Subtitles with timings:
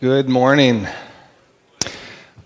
[0.00, 0.86] Good morning.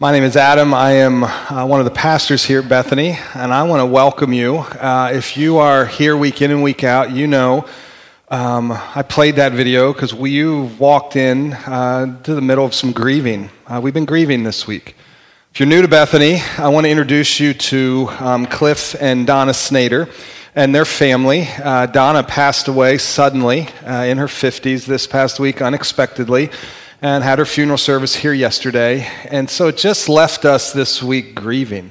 [0.00, 0.72] My name is Adam.
[0.72, 4.32] I am uh, one of the pastors here at Bethany, and I want to welcome
[4.32, 4.56] you.
[4.56, 7.66] Uh, if you are here week in and week out, you know
[8.30, 12.90] um, I played that video because you walked in uh, to the middle of some
[12.90, 13.50] grieving.
[13.66, 14.96] Uh, we've been grieving this week.
[15.52, 19.52] If you're new to Bethany, I want to introduce you to um, Cliff and Donna
[19.52, 20.10] Snader
[20.54, 21.46] and their family.
[21.62, 26.48] Uh, Donna passed away suddenly uh, in her 50s this past week, unexpectedly
[27.02, 29.08] and had her funeral service here yesterday.
[29.28, 31.90] And so it just left us this week grieving.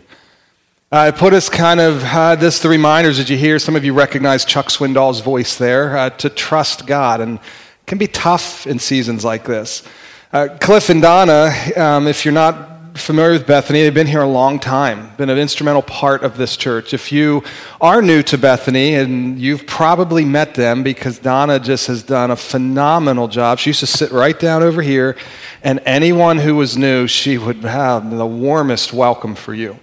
[0.90, 3.60] Uh, it put us kind of, uh, this the reminders that you hear.
[3.60, 7.20] Some of you recognize Chuck Swindoll's voice there, uh, to trust God.
[7.20, 7.40] And
[7.86, 9.84] can be tough in seasons like this.
[10.32, 14.28] Uh, Cliff and Donna, um, if you're not familiar with Bethany, they've been here a
[14.28, 16.94] long time, been an instrumental part of this church.
[16.94, 17.44] If you
[17.80, 22.36] are new to Bethany, and you've probably met them because Donna just has done a
[22.36, 23.60] phenomenal job.
[23.60, 25.16] She used to sit right down over here,
[25.64, 29.80] and anyone who was new, she would have the warmest welcome for you.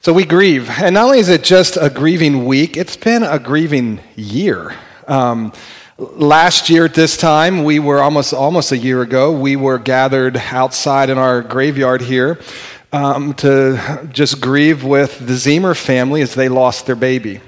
[0.00, 0.70] So we grieve.
[0.70, 4.76] And not only is it just a grieving week, it's been a grieving year.
[5.08, 5.52] Um,
[5.98, 9.32] Last year at this time, we were almost almost a year ago.
[9.32, 12.38] We were gathered outside in our graveyard here
[12.92, 17.40] um, to just grieve with the Zemer family as they lost their baby.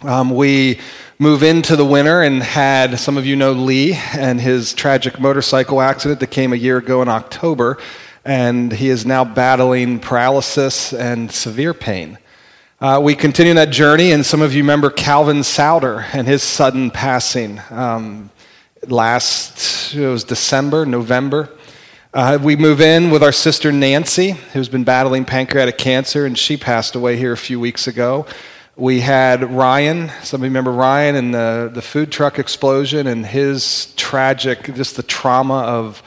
[0.00, 0.80] Um, we
[1.18, 5.82] move into the winter and had some of you know Lee and his tragic motorcycle
[5.82, 7.76] accident that came a year ago in October,
[8.24, 12.16] and he is now battling paralysis and severe pain.
[12.78, 16.90] Uh, we continue that journey, and some of you remember Calvin Souter and his sudden
[16.90, 18.28] passing um,
[18.86, 21.48] last, it was December, November.
[22.12, 26.58] Uh, we move in with our sister Nancy, who's been battling pancreatic cancer, and she
[26.58, 28.26] passed away here a few weeks ago.
[28.76, 33.24] We had Ryan, some of you remember Ryan and the, the food truck explosion and
[33.24, 36.02] his tragic, just the trauma of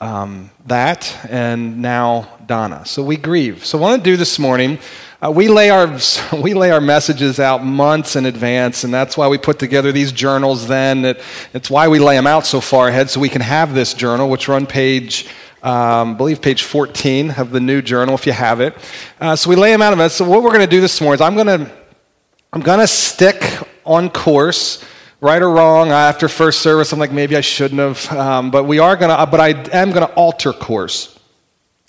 [0.00, 2.86] um, that, and now Donna.
[2.86, 3.64] So we grieve.
[3.64, 4.78] So, I want to do this morning
[5.24, 5.98] uh, we, lay our,
[6.42, 10.10] we lay our messages out months in advance, and that's why we put together these
[10.10, 11.04] journals then.
[11.04, 11.20] It,
[11.54, 14.28] it's why we lay them out so far ahead so we can have this journal,
[14.28, 15.28] which are on page,
[15.62, 18.74] um, I believe, page 14 of the new journal, if you have it.
[19.20, 20.10] Uh, so we lay them out.
[20.10, 21.70] So what we're going to do this morning is I'm going to
[22.52, 23.42] I'm going to stick
[23.86, 24.84] on course
[25.20, 28.78] right or wrong after first service i'm like maybe i shouldn't have um, but we
[28.78, 31.18] are going to but i am going to alter course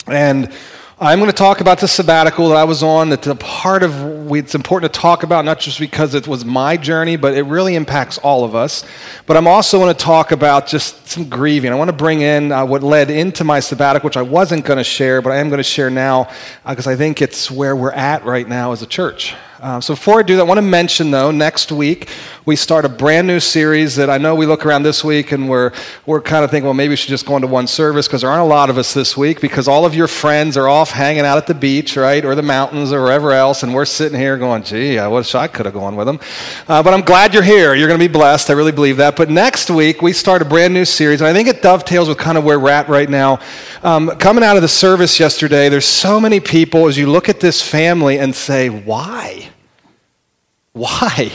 [0.06, 0.52] and
[1.00, 3.08] I'm going to talk about the sabbatical that I was on.
[3.08, 6.76] That's a part of it's important to talk about, not just because it was my
[6.76, 8.84] journey, but it really impacts all of us.
[9.26, 11.72] But I'm also going to talk about just some grieving.
[11.72, 14.76] I want to bring in uh, what led into my sabbatical, which I wasn't going
[14.76, 16.30] to share, but I am going to share now
[16.64, 19.34] because uh, I think it's where we're at right now as a church.
[19.64, 22.10] Uh, so before I do that, I want to mention though, next week
[22.44, 25.48] we start a brand new series that I know we look around this week and
[25.48, 25.72] we're,
[26.04, 28.28] we're kind of thinking, well, maybe we should just go into one service because there
[28.28, 31.24] aren't a lot of us this week because all of your friends are off hanging
[31.24, 34.36] out at the beach, right, or the mountains or wherever else, and we're sitting here
[34.36, 36.20] going, gee, I wish I could have gone with them.
[36.68, 37.74] Uh, but I'm glad you're here.
[37.74, 38.50] You're going to be blessed.
[38.50, 39.16] I really believe that.
[39.16, 42.18] But next week we start a brand new series, and I think it dovetails with
[42.18, 43.40] kind of where we're at right now.
[43.82, 47.40] Um, coming out of the service yesterday, there's so many people as you look at
[47.40, 49.52] this family and say, why?
[50.74, 51.30] Why?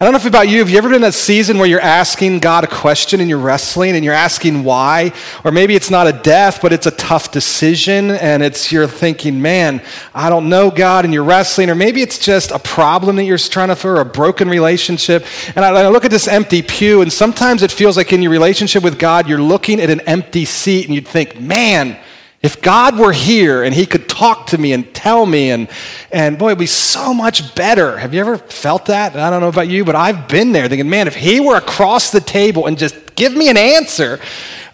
[0.00, 1.80] I don't know if about you, have you ever been in that season where you're
[1.80, 5.12] asking God a question and you're wrestling and you're asking why?
[5.44, 9.42] Or maybe it's not a death, but it's a tough decision and it's you're thinking,
[9.42, 9.82] man,
[10.14, 11.70] I don't know God, and you're wrestling.
[11.70, 15.24] Or maybe it's just a problem that you're trying to for a broken relationship.
[15.54, 18.32] And I, I look at this empty pew, and sometimes it feels like in your
[18.32, 21.96] relationship with God, you're looking at an empty seat and you'd think, man,
[22.42, 25.68] if God were here and he could talk to me and tell me, and,
[26.10, 27.96] and boy, it'd be so much better.
[27.98, 29.14] Have you ever felt that?
[29.14, 32.10] I don't know about you, but I've been there thinking, man, if he were across
[32.10, 34.18] the table and just give me an answer.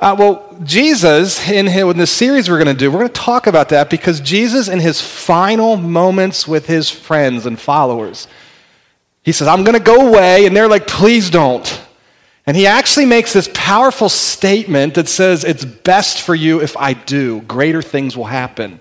[0.00, 3.20] Uh, well, Jesus, in, his, in the series we're going to do, we're going to
[3.20, 8.28] talk about that because Jesus, in his final moments with his friends and followers,
[9.22, 10.46] he says, I'm going to go away.
[10.46, 11.84] And they're like, please don't.
[12.48, 16.94] And he actually makes this powerful statement that says, It's best for you if I
[16.94, 17.42] do.
[17.42, 18.80] Greater things will happen.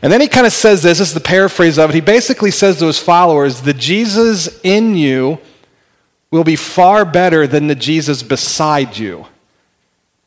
[0.00, 1.94] And then he kind of says this, this is the paraphrase of it.
[1.94, 5.38] He basically says to his followers, The Jesus in you
[6.30, 9.26] will be far better than the Jesus beside you.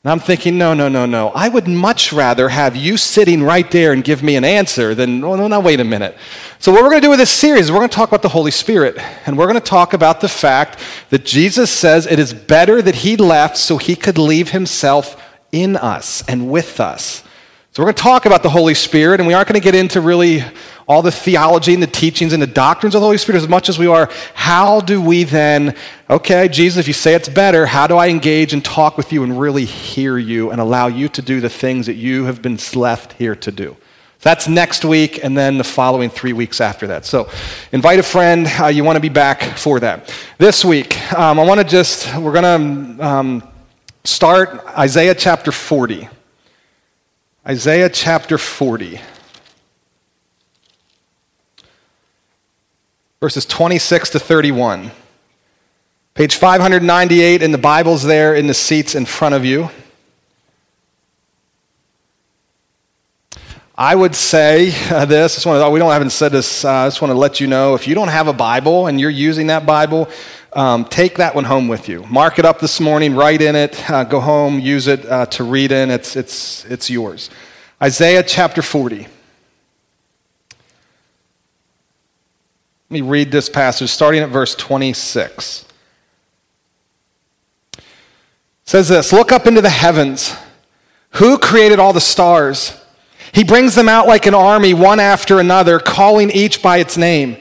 [0.04, 1.30] And I'm thinking, no, no, no, no.
[1.30, 5.24] I would much rather have you sitting right there and give me an answer than,
[5.24, 6.16] oh, no, no, wait a minute.
[6.60, 8.22] So, what we're going to do with this series is we're going to talk about
[8.22, 8.98] the Holy Spirit.
[9.26, 10.80] And we're going to talk about the fact
[11.10, 15.22] that Jesus says it is better that he left so he could leave himself
[15.52, 17.24] in us and with us.
[17.78, 19.76] So we're going to talk about the Holy Spirit, and we aren't going to get
[19.76, 20.44] into really
[20.88, 23.70] all the theology and the teachings and the doctrines of the Holy Spirit as much
[23.70, 25.76] as we are how do we then,
[26.10, 29.22] okay, Jesus, if you say it's better, how do I engage and talk with you
[29.22, 32.58] and really hear you and allow you to do the things that you have been
[32.74, 33.78] left here to do?
[34.22, 37.06] That's next week, and then the following three weeks after that.
[37.06, 37.30] So,
[37.72, 38.48] invite a friend.
[38.60, 40.12] Uh, you want to be back for that.
[40.40, 43.48] This week, um, I want to just, we're going to um,
[44.04, 46.10] start Isaiah chapter 40.
[47.48, 49.00] Isaiah chapter 40,
[53.22, 54.92] verses 26 to 31.
[56.14, 59.70] Page 598 in the Bible's there in the seats in front of you.
[63.78, 65.36] I would say uh, this.
[65.36, 66.66] I just want to, we don't haven't said this.
[66.66, 69.00] Uh, I just want to let you know if you don't have a Bible and
[69.00, 70.10] you're using that Bible,
[70.54, 72.04] um, take that one home with you.
[72.06, 75.44] Mark it up this morning, write in it, uh, go home, use it uh, to
[75.44, 75.92] read in.
[75.92, 77.30] It's, it's, it's yours.
[77.82, 78.98] Isaiah chapter 40.
[79.00, 79.10] Let
[82.90, 85.66] me read this passage starting at verse 26.
[87.78, 87.84] It
[88.64, 90.36] says this Look up into the heavens.
[91.12, 92.80] Who created all the stars?
[93.34, 97.38] He brings them out like an army, one after another, calling each by its name.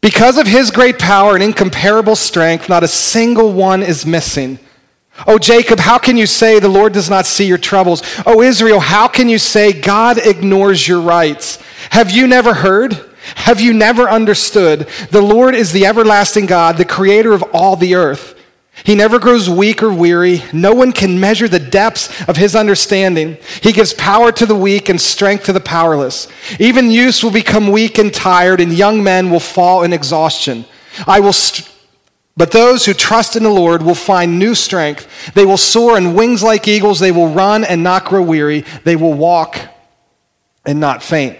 [0.00, 4.58] Because of his great power and incomparable strength, not a single one is missing.
[5.26, 8.02] Oh, Jacob, how can you say the Lord does not see your troubles?
[8.24, 11.58] Oh, Israel, how can you say God ignores your rights?
[11.90, 12.98] Have you never heard?
[13.34, 14.88] Have you never understood?
[15.10, 18.39] The Lord is the everlasting God, the creator of all the earth.
[18.84, 20.42] He never grows weak or weary.
[20.52, 23.36] No one can measure the depths of his understanding.
[23.62, 26.28] He gives power to the weak and strength to the powerless.
[26.58, 30.64] Even youths will become weak and tired, and young men will fall in exhaustion.
[31.06, 31.32] I will.
[31.32, 31.68] St-
[32.36, 35.34] but those who trust in the Lord will find new strength.
[35.34, 36.98] They will soar on wings like eagles.
[36.98, 38.64] They will run and not grow weary.
[38.84, 39.58] They will walk
[40.64, 41.36] and not faint.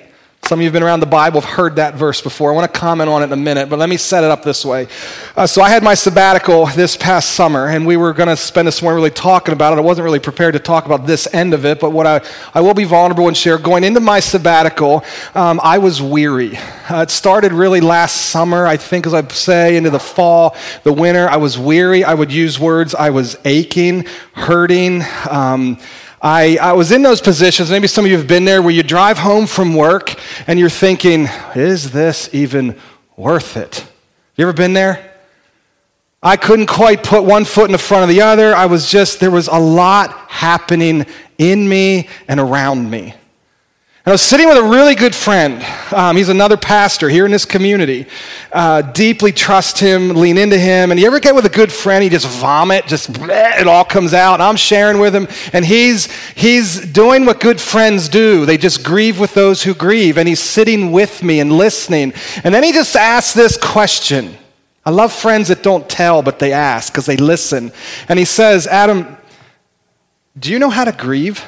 [0.50, 2.50] Some of you have been around the Bible, have heard that verse before.
[2.50, 4.42] I want to comment on it in a minute, but let me set it up
[4.42, 4.88] this way.
[5.36, 8.66] Uh, so, I had my sabbatical this past summer, and we were going to spend
[8.66, 9.76] this morning really talking about it.
[9.76, 12.20] I wasn't really prepared to talk about this end of it, but what I,
[12.52, 13.58] I will be vulnerable and share.
[13.58, 15.04] Going into my sabbatical,
[15.36, 16.56] um, I was weary.
[16.56, 20.92] Uh, it started really last summer, I think, as I say, into the fall, the
[20.92, 21.28] winter.
[21.28, 22.02] I was weary.
[22.02, 22.92] I would use words.
[22.92, 25.04] I was aching, hurting.
[25.30, 25.78] Um,
[26.22, 28.82] I, I was in those positions, maybe some of you have been there, where you
[28.82, 30.14] drive home from work
[30.46, 32.78] and you're thinking, is this even
[33.16, 33.86] worth it?
[34.36, 35.14] You ever been there?
[36.22, 38.54] I couldn't quite put one foot in the front of the other.
[38.54, 41.06] I was just, there was a lot happening
[41.38, 43.14] in me and around me.
[44.02, 45.62] And I was sitting with a really good friend.
[45.92, 48.06] Um, he's another pastor here in this community.
[48.50, 50.90] Uh, deeply trust him, lean into him.
[50.90, 53.84] And you ever get with a good friend, he just vomit, just bleh, it all
[53.84, 54.40] comes out.
[54.40, 58.46] I'm sharing with him, and he's he's doing what good friends do.
[58.46, 60.16] They just grieve with those who grieve.
[60.16, 62.14] And he's sitting with me and listening.
[62.42, 64.34] And then he just asks this question.
[64.82, 67.70] I love friends that don't tell, but they ask because they listen.
[68.08, 69.18] And he says, Adam,
[70.38, 71.44] do you know how to grieve?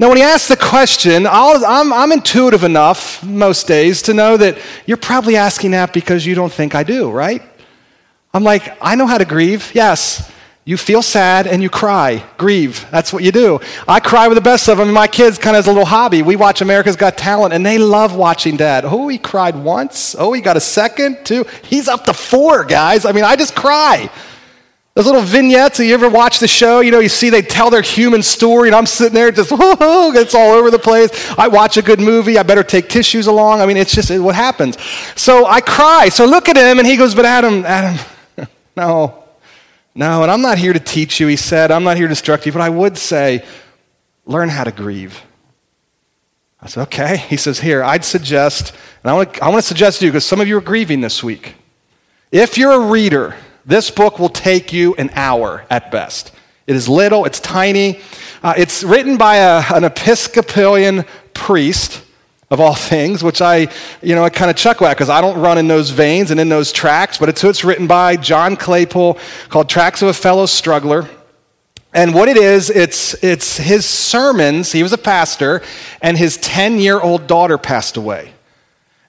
[0.00, 4.34] Now, when he asks the question, i am I'm intuitive enough most days to know
[4.38, 4.56] that
[4.86, 7.42] you're probably asking that because you don't think I do, right?
[8.32, 9.70] I'm like, I know how to grieve.
[9.74, 10.32] Yes.
[10.64, 12.24] You feel sad and you cry.
[12.38, 12.86] Grieve.
[12.90, 13.60] That's what you do.
[13.86, 14.90] I cry with the best of them.
[14.90, 16.22] My kids kind of as a little hobby.
[16.22, 18.86] We watch America's Got Talent and they love watching dad.
[18.86, 20.16] Oh, he cried once.
[20.18, 21.44] Oh, he got a second, two.
[21.64, 23.04] He's up to four, guys.
[23.04, 24.08] I mean, I just cry.
[25.00, 26.80] Those little vignettes, you ever watch the show?
[26.80, 30.12] You know, you see they tell their human story, and I'm sitting there just, whoa,
[30.12, 31.08] it's all over the place.
[31.38, 33.62] I watch a good movie, I better take tissues along.
[33.62, 34.76] I mean, it's just what happens.
[35.16, 36.10] So I cry.
[36.10, 37.98] So look at him, and he goes, But Adam, Adam,
[38.76, 39.24] no,
[39.94, 41.70] no, and I'm not here to teach you, he said.
[41.70, 43.42] I'm not here to instruct you, but I would say,
[44.26, 45.18] learn how to grieve.
[46.60, 47.16] I said, Okay.
[47.16, 50.10] He says, Here, I'd suggest, and I want to, I want to suggest to you,
[50.10, 51.54] because some of you are grieving this week.
[52.30, 53.34] If you're a reader,
[53.70, 56.32] this book will take you an hour at best.
[56.66, 58.00] It is little, it's tiny.
[58.42, 62.02] Uh, it's written by a, an Episcopalian priest,
[62.50, 63.68] of all things, which I,
[64.02, 66.40] you know, I kind of chuckle at because I don't run in those veins and
[66.40, 70.46] in those tracks, but it's it's written by, John Claypool, called Tracks of a Fellow
[70.46, 71.08] Struggler.
[71.92, 74.72] And what it is, it's, it's his sermons.
[74.72, 75.62] He was a pastor,
[76.02, 78.32] and his 10 year old daughter passed away.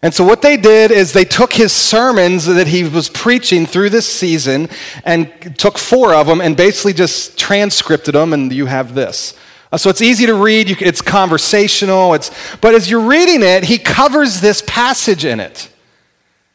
[0.04, 3.92] And so, what they did is they took his sermons that he was preaching through
[3.92, 4.68] this season
[5.04, 9.38] and took four of them and basically just transcripted them, and you have this.
[9.72, 12.32] Uh, so, it's easy to read, it's conversational, it's,
[12.62, 15.70] but as you're reading it, he covers this passage in it.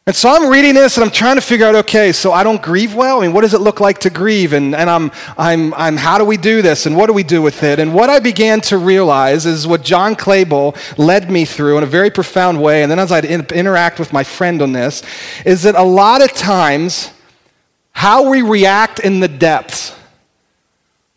[0.07, 2.61] And so I'm reading this and I'm trying to figure out, okay, so I don't
[2.61, 3.19] grieve well.
[3.19, 4.53] I mean, what does it look like to grieve?
[4.53, 6.85] And, and I'm, I'm, I'm, how do we do this?
[6.85, 7.77] And what do we do with it?
[7.77, 11.87] And what I began to realize is what John Claypool led me through in a
[11.87, 12.83] very profound way.
[12.83, 15.03] And then as I interact with my friend on this,
[15.45, 17.11] is that a lot of times
[17.91, 19.93] how we react in the depths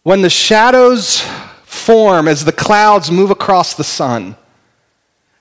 [0.02, 1.20] when the shadows
[1.62, 4.35] form as the clouds move across the sun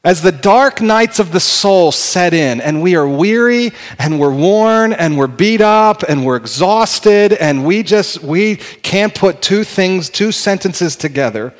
[0.03, 4.33] as the dark nights of the soul set in, and we are weary, and we're
[4.33, 9.65] worn, and we're beat up, and we're exhausted, and we just, we can't put two
[9.65, 11.53] things, two sentences together,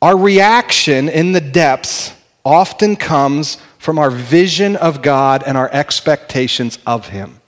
[0.00, 2.14] our reaction in the depths
[2.44, 7.39] often comes from our vision of God and our expectations of Him.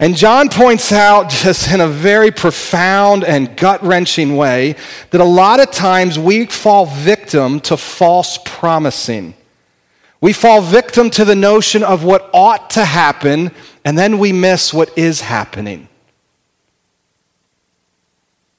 [0.00, 4.76] And John points out, just in a very profound and gut wrenching way,
[5.10, 9.34] that a lot of times we fall victim to false promising.
[10.20, 13.50] We fall victim to the notion of what ought to happen,
[13.84, 15.88] and then we miss what is happening.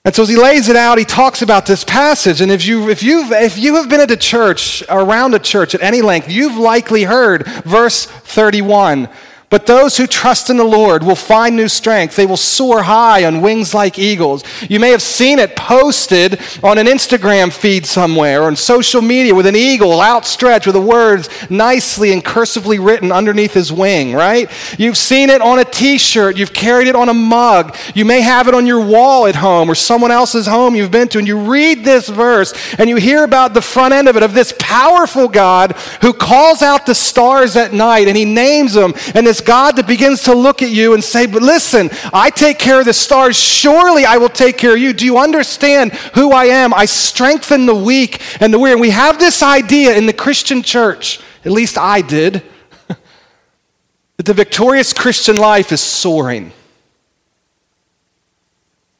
[0.04, 2.42] And so as he lays it out, he talks about this passage.
[2.42, 5.76] And if, you, if, you've, if you have been at a church, around a church
[5.76, 9.08] at any length, you've likely heard verse 31
[9.50, 12.16] but those who trust in the Lord will find new strength.
[12.16, 14.44] They will soar high on wings like eagles.
[14.70, 19.34] You may have seen it posted on an Instagram feed somewhere or on social media
[19.34, 24.52] with an eagle outstretched with the words nicely and cursively written underneath his wing, right?
[24.78, 26.38] You've seen it on a t shirt.
[26.38, 27.76] You've carried it on a mug.
[27.96, 31.08] You may have it on your wall at home or someone else's home you've been
[31.10, 31.18] to.
[31.18, 34.36] And you read this verse and you hear about the front end of it of
[34.36, 38.94] this powerful God who calls out the stars at night and he names them.
[39.16, 42.60] And this God that begins to look at you and say, But listen, I take
[42.60, 43.38] care of the stars.
[43.38, 44.94] Surely I will take care of you.
[44.94, 46.74] Do you understand who I am?
[46.74, 48.74] I strengthen the weak and the weary.
[48.74, 52.44] And we have this idea in the Christian church, at least I did,
[52.88, 56.52] that the victorious Christian life is soaring.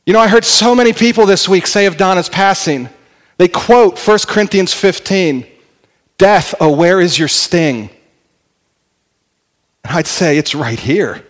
[0.06, 2.90] You know, I heard so many people this week say of Donna's passing,
[3.38, 5.46] they quote 1 Corinthians 15
[6.18, 7.90] Death, oh, where is your sting?
[9.84, 11.26] And I'd say, It's right here.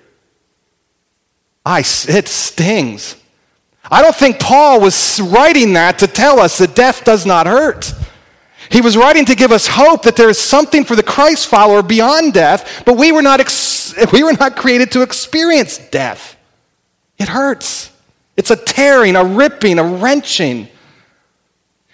[1.65, 3.15] I, it stings.
[3.91, 7.93] I don't think Paul was writing that to tell us that death does not hurt.
[8.71, 11.81] He was writing to give us hope that there is something for the Christ follower
[11.81, 16.37] beyond death, but we were not, ex- we were not created to experience death.
[17.17, 17.91] It hurts.
[18.37, 20.69] It's a tearing, a ripping, a wrenching.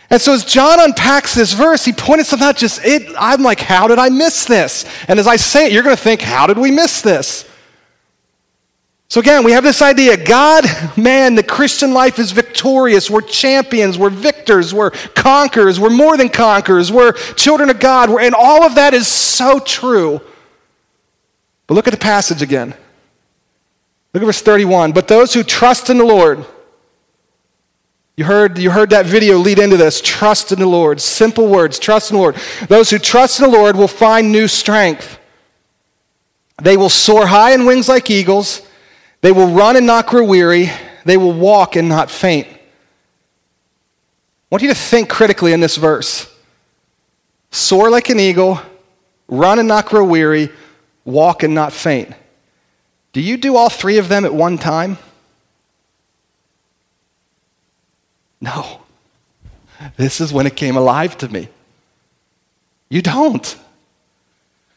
[0.10, 3.60] And so as John unpacks this verse, he pointed something out just it I'm like,
[3.60, 4.86] how did I miss this?
[5.08, 7.50] And as I say it, you're going to think, how did we miss this?
[9.08, 10.66] So again, we have this idea God,
[10.98, 13.10] man, the Christian life is victorious.
[13.10, 18.36] We're champions, we're victors, we're conquerors, we're more than conquerors, we're children of God, and
[18.36, 20.22] all of that is so true.
[21.68, 22.74] But look at the passage again.
[24.14, 24.92] Look at verse 31.
[24.92, 26.46] But those who trust in the Lord,
[28.18, 30.00] you heard, you heard that video lead into this.
[30.02, 31.02] Trust in the Lord.
[31.02, 31.80] Simple words.
[31.80, 32.36] Trust in the Lord.
[32.70, 35.20] Those who trust in the Lord will find new strength.
[36.62, 38.62] They will soar high in wings like eagles.
[39.22, 40.72] They will run and not grow weary.
[41.04, 42.48] They will walk and not faint.
[42.48, 42.58] I
[44.50, 46.32] want you to think critically in this verse.
[47.52, 48.60] Soar like an eagle,
[49.28, 50.50] run and not grow weary,
[51.04, 52.14] walk and not faint.
[53.12, 54.98] Do you do all three of them at one time?
[58.42, 58.82] No.
[59.98, 61.50] This is when it came alive to me.
[62.90, 63.58] You don't.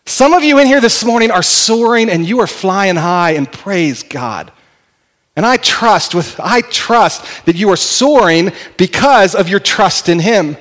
[0.07, 3.50] Some of you in here this morning are soaring and you are flying high and
[3.50, 4.50] praise God.
[5.37, 10.19] And I trust with I trust that you are soaring because of your trust in
[10.19, 10.57] him.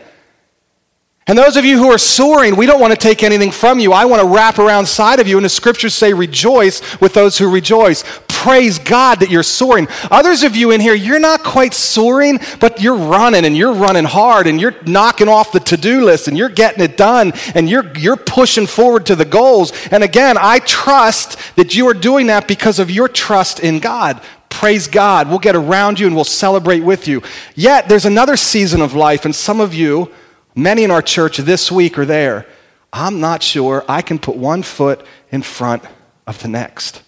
[1.25, 3.92] And those of you who are soaring, we don't want to take anything from you.
[3.92, 5.38] I want to wrap around side of you.
[5.38, 8.04] And the scriptures say, rejoice with those who rejoice.
[8.44, 9.88] Praise God that you're soaring.
[10.12, 14.06] Others of you in here, you're not quite soaring, but you're running and you're running
[14.06, 17.70] hard and you're knocking off the to do list and you're getting it done and
[17.70, 19.74] you're, you're pushing forward to the goals.
[19.91, 24.22] And again, I trust that you are doing that because of your trust in God.
[24.50, 25.29] Praise God.
[25.29, 27.22] We'll get around you and we'll celebrate with you.
[27.56, 30.12] Yet, there's another season of life, and some of you,
[30.58, 32.48] Many in our church this week are there.
[32.91, 35.84] I'm not sure I can put one foot in front
[36.25, 37.03] of the next.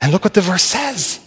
[0.00, 1.20] And look what the verse says.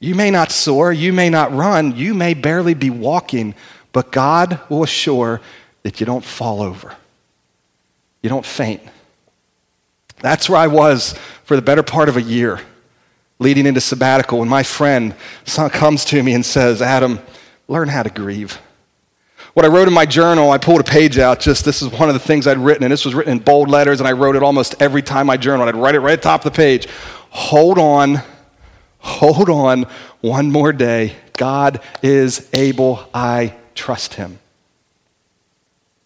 [0.00, 3.54] You may not soar, you may not run, you may barely be walking,
[3.92, 5.40] but God will assure
[5.82, 6.94] that you don't fall over.
[8.22, 8.82] You don't faint.
[10.20, 12.60] That's where I was for the better part of a year
[13.38, 15.14] leading into sabbatical when my friend
[15.72, 17.20] comes to me and says, Adam,
[17.68, 18.58] learn how to grieve.
[19.58, 21.40] What I wrote in my journal, I pulled a page out.
[21.40, 23.68] Just this is one of the things I'd written, and this was written in bold
[23.68, 25.68] letters, and I wrote it almost every time I journaled.
[25.68, 26.86] I'd write it right at the top of the page.
[27.30, 28.22] Hold on,
[29.00, 29.86] hold on,
[30.20, 31.16] one more day.
[31.32, 33.04] God is able.
[33.12, 34.38] I trust him.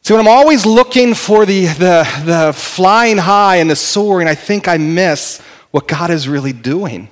[0.00, 4.34] See, when I'm always looking for the, the, the flying high and the soaring, I
[4.34, 5.42] think I miss
[5.72, 7.10] what God is really doing.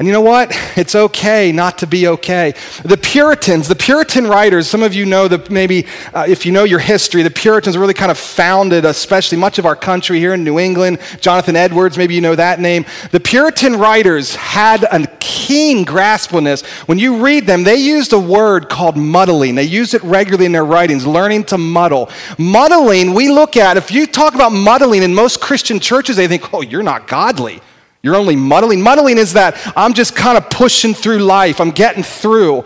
[0.00, 0.56] And you know what?
[0.80, 2.54] It's okay not to be okay.
[2.84, 6.64] The Puritans, the Puritan writers, some of you know that maybe uh, if you know
[6.64, 10.42] your history, the Puritans really kind of founded, especially much of our country here in
[10.42, 11.00] New England.
[11.20, 12.86] Jonathan Edwards, maybe you know that name.
[13.10, 16.62] The Puritan writers had a keen grasp on this.
[16.86, 19.54] When you read them, they used a word called muddling.
[19.54, 22.08] They used it regularly in their writings, learning to muddle.
[22.38, 26.54] Muddling, we look at, if you talk about muddling in most Christian churches, they think,
[26.54, 27.60] oh, you're not godly.
[28.02, 28.80] You're only muddling.
[28.80, 32.64] Muddling is that I'm just kind of pushing through life, I'm getting through.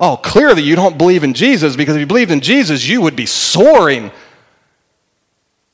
[0.00, 3.16] Oh, clearly you don't believe in Jesus because if you believed in Jesus, you would
[3.16, 4.12] be soaring.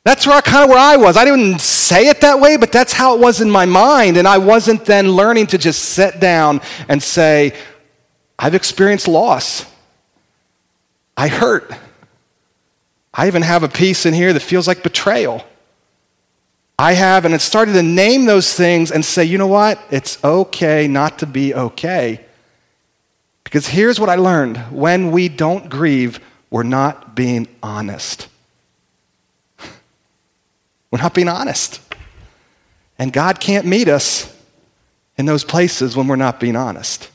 [0.02, 1.16] That's where I, kind of where I was.
[1.16, 4.18] I didn't say it that way, but that's how it was in my mind.
[4.18, 7.54] And I wasn't then learning to just sit down and say,
[8.38, 9.64] I've experienced loss.
[11.16, 11.72] I hurt.
[13.12, 15.44] I even have a piece in here that feels like betrayal.
[16.78, 19.80] I have, and it started to name those things and say, you know what?
[19.90, 22.24] It's okay not to be okay.
[23.44, 26.18] Because here's what I learned when we don't grieve,
[26.50, 28.28] we're not being honest.
[30.90, 31.80] We're not being honest.
[32.98, 34.32] And God can't meet us
[35.16, 37.10] in those places when we're not being honest.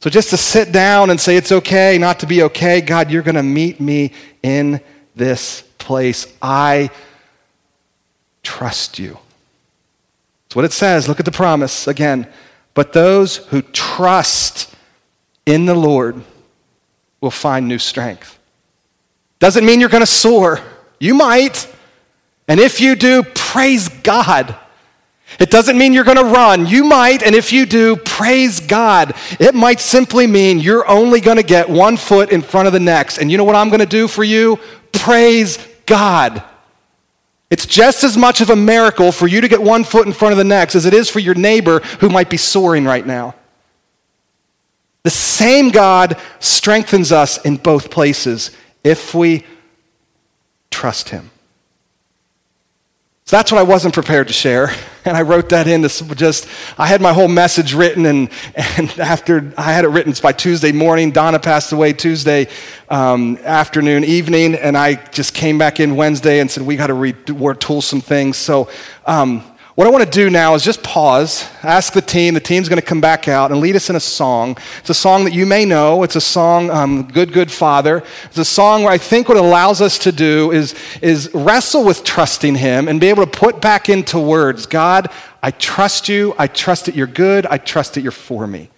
[0.00, 3.22] So just to sit down and say it's okay not to be okay, God, you're
[3.22, 4.80] going to meet me in
[5.16, 6.26] this place.
[6.42, 6.90] I
[8.44, 9.18] trust you.
[10.44, 11.08] That's what it says.
[11.08, 12.28] Look at the promise again.
[12.74, 14.72] But those who trust
[15.46, 16.22] in the Lord
[17.20, 18.38] will find new strength.
[19.38, 20.60] Doesn't mean you're going to soar.
[21.00, 21.72] You might.
[22.46, 24.54] And if you do, praise God.
[25.40, 26.66] It doesn't mean you're going to run.
[26.66, 29.14] You might, and if you do, praise God.
[29.40, 32.80] It might simply mean you're only going to get one foot in front of the
[32.80, 33.18] next.
[33.18, 34.58] And you know what I'm going to do for you?
[34.92, 36.42] Praise God.
[37.54, 40.32] It's just as much of a miracle for you to get one foot in front
[40.32, 43.36] of the next as it is for your neighbor who might be soaring right now.
[45.04, 48.50] The same God strengthens us in both places
[48.82, 49.46] if we
[50.72, 51.30] trust Him.
[53.26, 54.70] So that's what I wasn't prepared to share.
[55.06, 58.98] And I wrote that in to just, I had my whole message written, and, and
[58.98, 62.48] after I had it written it's by Tuesday morning, Donna passed away Tuesday
[62.88, 66.94] um, afternoon, evening, and I just came back in Wednesday and said, we got to
[66.94, 68.38] retool some things.
[68.38, 68.70] So,
[69.04, 72.34] um, what I want to do now is just pause, ask the team.
[72.34, 74.56] The team's going to come back out and lead us in a song.
[74.78, 76.04] It's a song that you may know.
[76.04, 78.04] It's a song, um, Good, Good Father.
[78.26, 81.84] It's a song where I think what it allows us to do is, is wrestle
[81.84, 85.10] with trusting Him and be able to put back into words God,
[85.42, 86.34] I trust you.
[86.38, 87.44] I trust that you're good.
[87.46, 88.70] I trust that you're for me.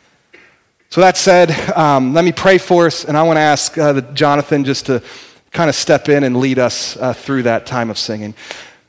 [0.89, 4.01] So, that said, um, let me pray for us, and I want to ask uh,
[4.15, 5.03] Jonathan just to
[5.51, 8.35] kind of step in and lead us uh, through that time of singing.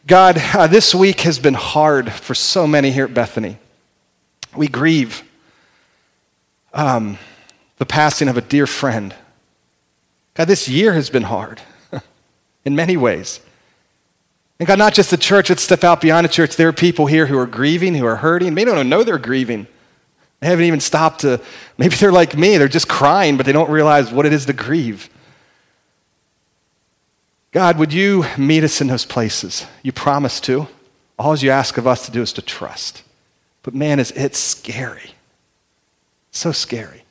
[0.08, 3.58] God, uh, this week has been hard for so many here at Bethany.
[4.56, 5.22] We grieve
[6.74, 7.18] um,
[7.78, 9.14] the passing of a dear friend.
[10.34, 11.60] God, this year has been hard
[12.64, 13.42] in many ways.
[14.60, 16.56] And God, not just the church, let's step out beyond the church.
[16.56, 18.56] There are people here who are grieving, who are hurting.
[18.56, 19.68] They don't know they're grieving.
[20.40, 21.42] They haven't even stopped to,
[21.78, 24.54] maybe they're like me, they're just crying, but they don't realize what it is to
[24.54, 25.10] grieve.
[27.52, 29.66] God, would you meet us in those places?
[29.82, 30.68] You promised to.
[31.18, 33.04] All you ask of us to do is to trust.
[33.64, 35.12] But man, is it scary.
[36.32, 37.04] So scary.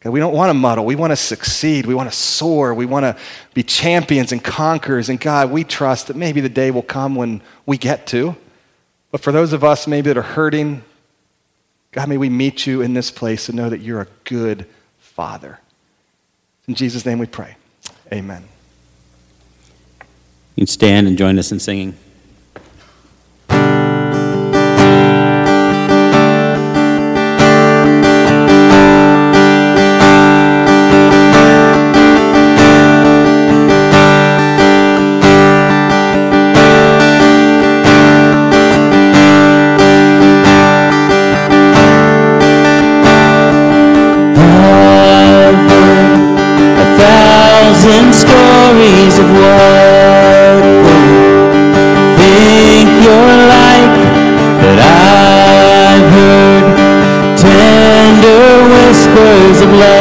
[0.00, 0.84] God, we don't want to muddle.
[0.84, 1.86] We want to succeed.
[1.86, 2.74] We want to soar.
[2.74, 3.16] We want to
[3.54, 5.08] be champions and conquerors.
[5.08, 8.34] And God, we trust that maybe the day will come when we get to.
[9.10, 10.82] But for those of us maybe that are hurting,
[11.92, 14.66] God, may we meet you in this place and know that you're a good
[14.98, 15.58] Father.
[16.66, 17.56] In Jesus' name we pray.
[18.12, 18.49] Amen.
[20.60, 21.96] You can stand and join us in singing.
[59.62, 59.99] of love.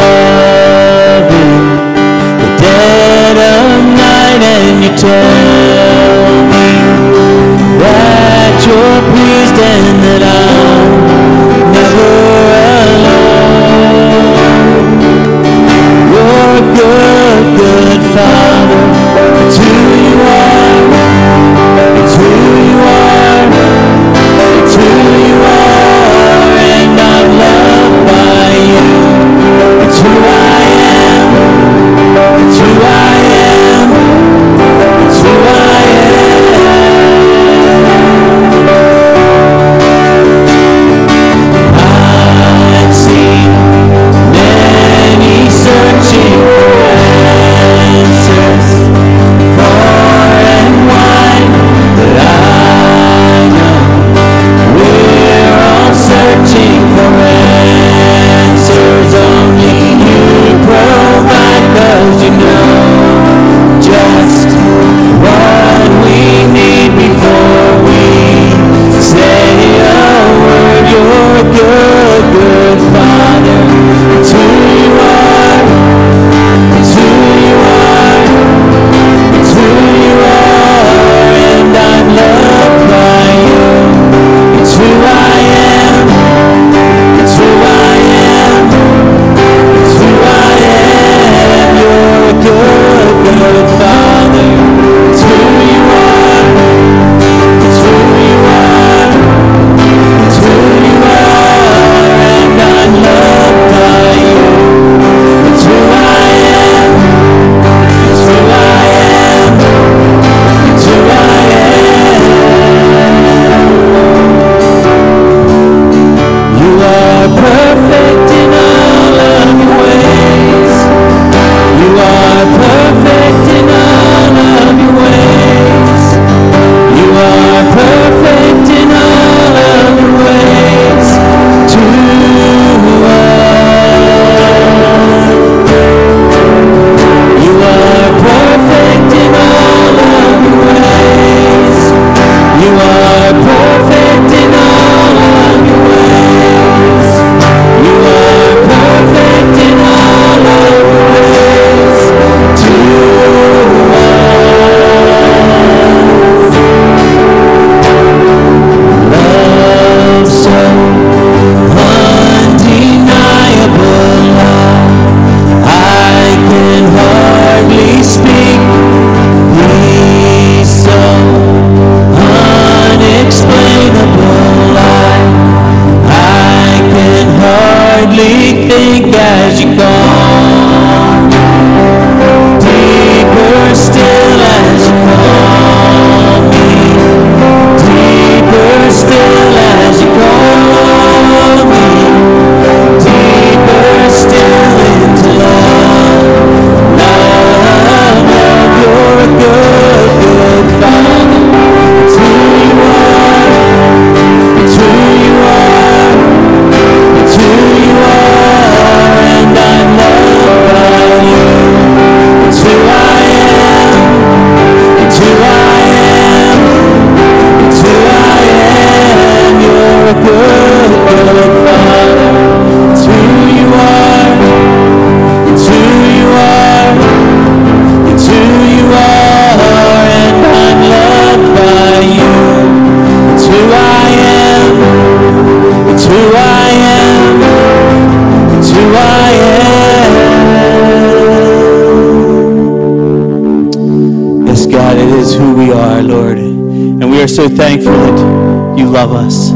[247.39, 249.51] so thankful that you love us.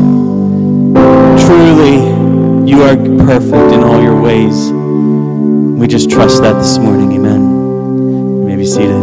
[1.46, 1.98] Truly,
[2.66, 4.72] you are perfect in all your ways.
[4.72, 7.12] We just trust that this morning.
[7.12, 7.42] Amen.
[8.40, 8.96] You may be seated.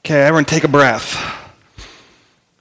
[0.00, 1.14] Okay, everyone take a breath.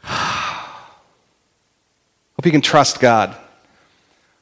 [0.04, 3.36] Hope you can trust God.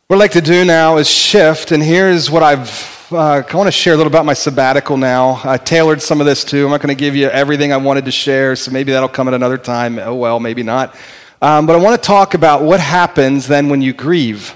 [0.06, 3.68] What I'd like to do now is shift, and here's what I've uh, I want
[3.68, 5.40] to share a little about my sabbatical now.
[5.44, 6.66] I tailored some of this too.
[6.66, 9.28] I'm not going to give you everything I wanted to share, so maybe that'll come
[9.28, 10.00] at another time.
[10.00, 10.96] Oh well, maybe not.
[11.40, 14.56] Um, but I want to talk about what happens then when you grieve.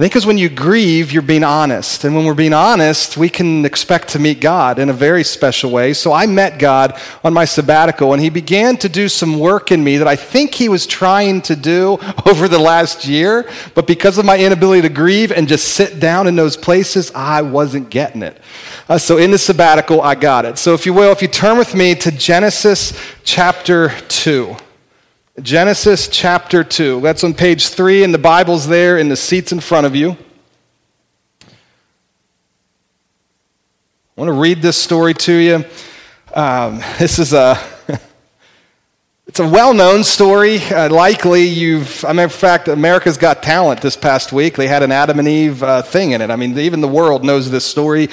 [0.00, 2.04] I think because when you grieve, you're being honest.
[2.04, 5.70] And when we're being honest, we can expect to meet God in a very special
[5.70, 5.92] way.
[5.92, 9.84] So I met God on my sabbatical, and He began to do some work in
[9.84, 13.46] me that I think He was trying to do over the last year.
[13.74, 17.42] But because of my inability to grieve and just sit down in those places, I
[17.42, 18.40] wasn't getting it.
[18.88, 20.56] Uh, so in the sabbatical, I got it.
[20.56, 24.56] So if you will, if you turn with me to Genesis chapter 2.
[25.42, 27.00] Genesis chapter 2.
[27.00, 30.16] That's on page 3 in the Bible's there in the seats in front of you.
[31.42, 31.46] I
[34.16, 35.64] want to read this story to you.
[36.34, 37.54] Um, this is a
[39.30, 40.58] it's a well known story.
[40.58, 44.56] Uh, likely you've, I mean, in fact, America's Got Talent this past week.
[44.56, 46.32] They had an Adam and Eve uh, thing in it.
[46.32, 48.08] I mean, even the world knows this story,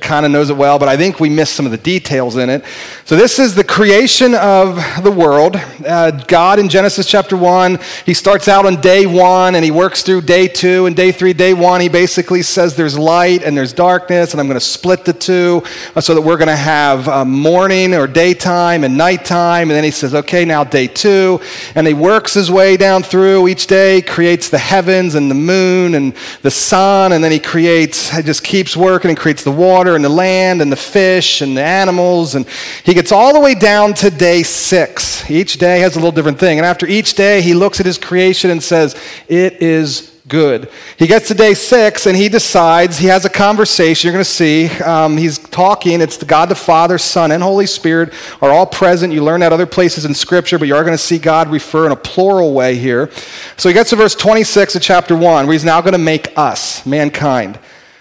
[0.00, 2.48] kind of knows it well, but I think we missed some of the details in
[2.48, 2.64] it.
[3.04, 5.56] So, this is the creation of the world.
[5.86, 10.04] Uh, God in Genesis chapter 1, he starts out on day one and he works
[10.04, 11.82] through day two and day three, day one.
[11.82, 15.64] He basically says there's light and there's darkness, and I'm going to split the two
[15.94, 19.68] uh, so that we're going to have uh, morning or daytime and nighttime.
[19.68, 21.40] And then he says, okay, now day two.
[21.74, 25.94] And he works his way down through each day, creates the heavens and the moon
[25.94, 29.94] and the sun, and then he creates, he just keeps working and creates the water
[29.94, 32.34] and the land and the fish and the animals.
[32.34, 32.46] And
[32.84, 35.28] he gets all the way down to day six.
[35.30, 36.58] Each day has a little different thing.
[36.58, 38.96] And after each day, he looks at his creation and says,
[39.28, 40.70] It is good.
[40.98, 44.08] He gets to day six and he decides, he has a conversation.
[44.08, 44.68] You're going to see.
[44.80, 46.00] Um, he's talking.
[46.00, 48.12] It's the God the Father, Son, and Holy Spirit
[48.42, 49.12] are all present.
[49.12, 51.86] You learn that other places in Scripture, but you are going to see God refer
[51.86, 53.10] in a plural way here.
[53.56, 56.36] So he gets to verse 26 of chapter 1, where he's now going to make
[56.36, 57.58] us, mankind.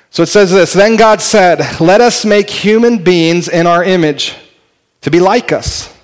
[0.09, 4.35] So it says this Then God said, Let us make human beings in our image
[5.01, 5.94] to be like us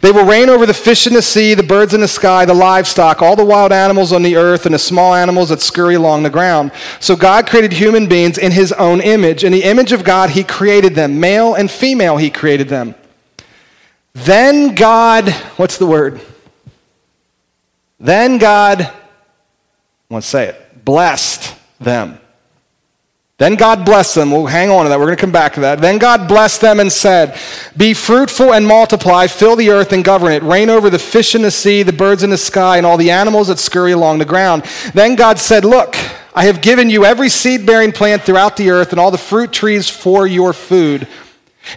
[0.00, 2.54] they will reign over the fish in the sea, the birds in the sky, the
[2.54, 6.22] livestock, all the wild animals on the earth, and the small animals that scurry along
[6.22, 6.72] the ground.
[7.00, 9.44] So God created human beings in his own image.
[9.44, 11.20] In the image of God, he created them.
[11.20, 12.94] Male and female, he created them.
[14.14, 16.20] Then God, what's the word?
[17.98, 18.90] Then God,
[20.10, 22.18] to say it, blessed them.
[23.40, 24.30] Then God blessed them.
[24.30, 24.98] We'll hang on to that.
[24.98, 25.80] We're going to come back to that.
[25.80, 27.40] Then God blessed them and said,
[27.74, 30.42] Be fruitful and multiply, fill the earth and govern it.
[30.42, 33.10] Reign over the fish in the sea, the birds in the sky, and all the
[33.10, 34.64] animals that scurry along the ground.
[34.92, 35.96] Then God said, Look,
[36.34, 39.54] I have given you every seed bearing plant throughout the earth and all the fruit
[39.54, 41.08] trees for your food.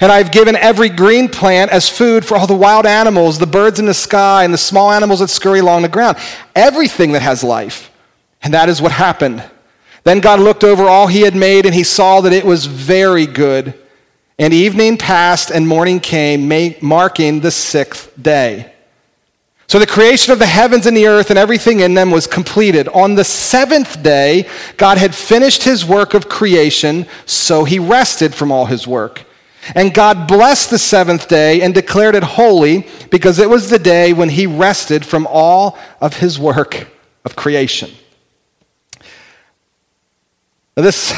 [0.02, 3.80] And I've given every green plant as food for all the wild animals, the birds
[3.80, 6.18] in the sky, and the small animals that scurry along the ground.
[6.58, 7.90] Everything that has life.
[8.42, 9.50] And that is what happened.
[10.04, 13.26] Then God looked over all he had made, and he saw that it was very
[13.26, 13.74] good.
[14.38, 16.48] And evening passed, and morning came,
[16.82, 18.74] marking the sixth day.
[19.68, 22.88] So the creation of the heavens and the earth and everything in them was completed.
[22.90, 28.52] On the seventh day, God had finished his work of creation, so he rested from
[28.52, 29.24] all his work.
[29.74, 34.12] And God blessed the seventh day and declared it holy because it was the day
[34.12, 36.88] when he rested from all of his work
[37.24, 37.90] of creation.
[40.76, 41.14] This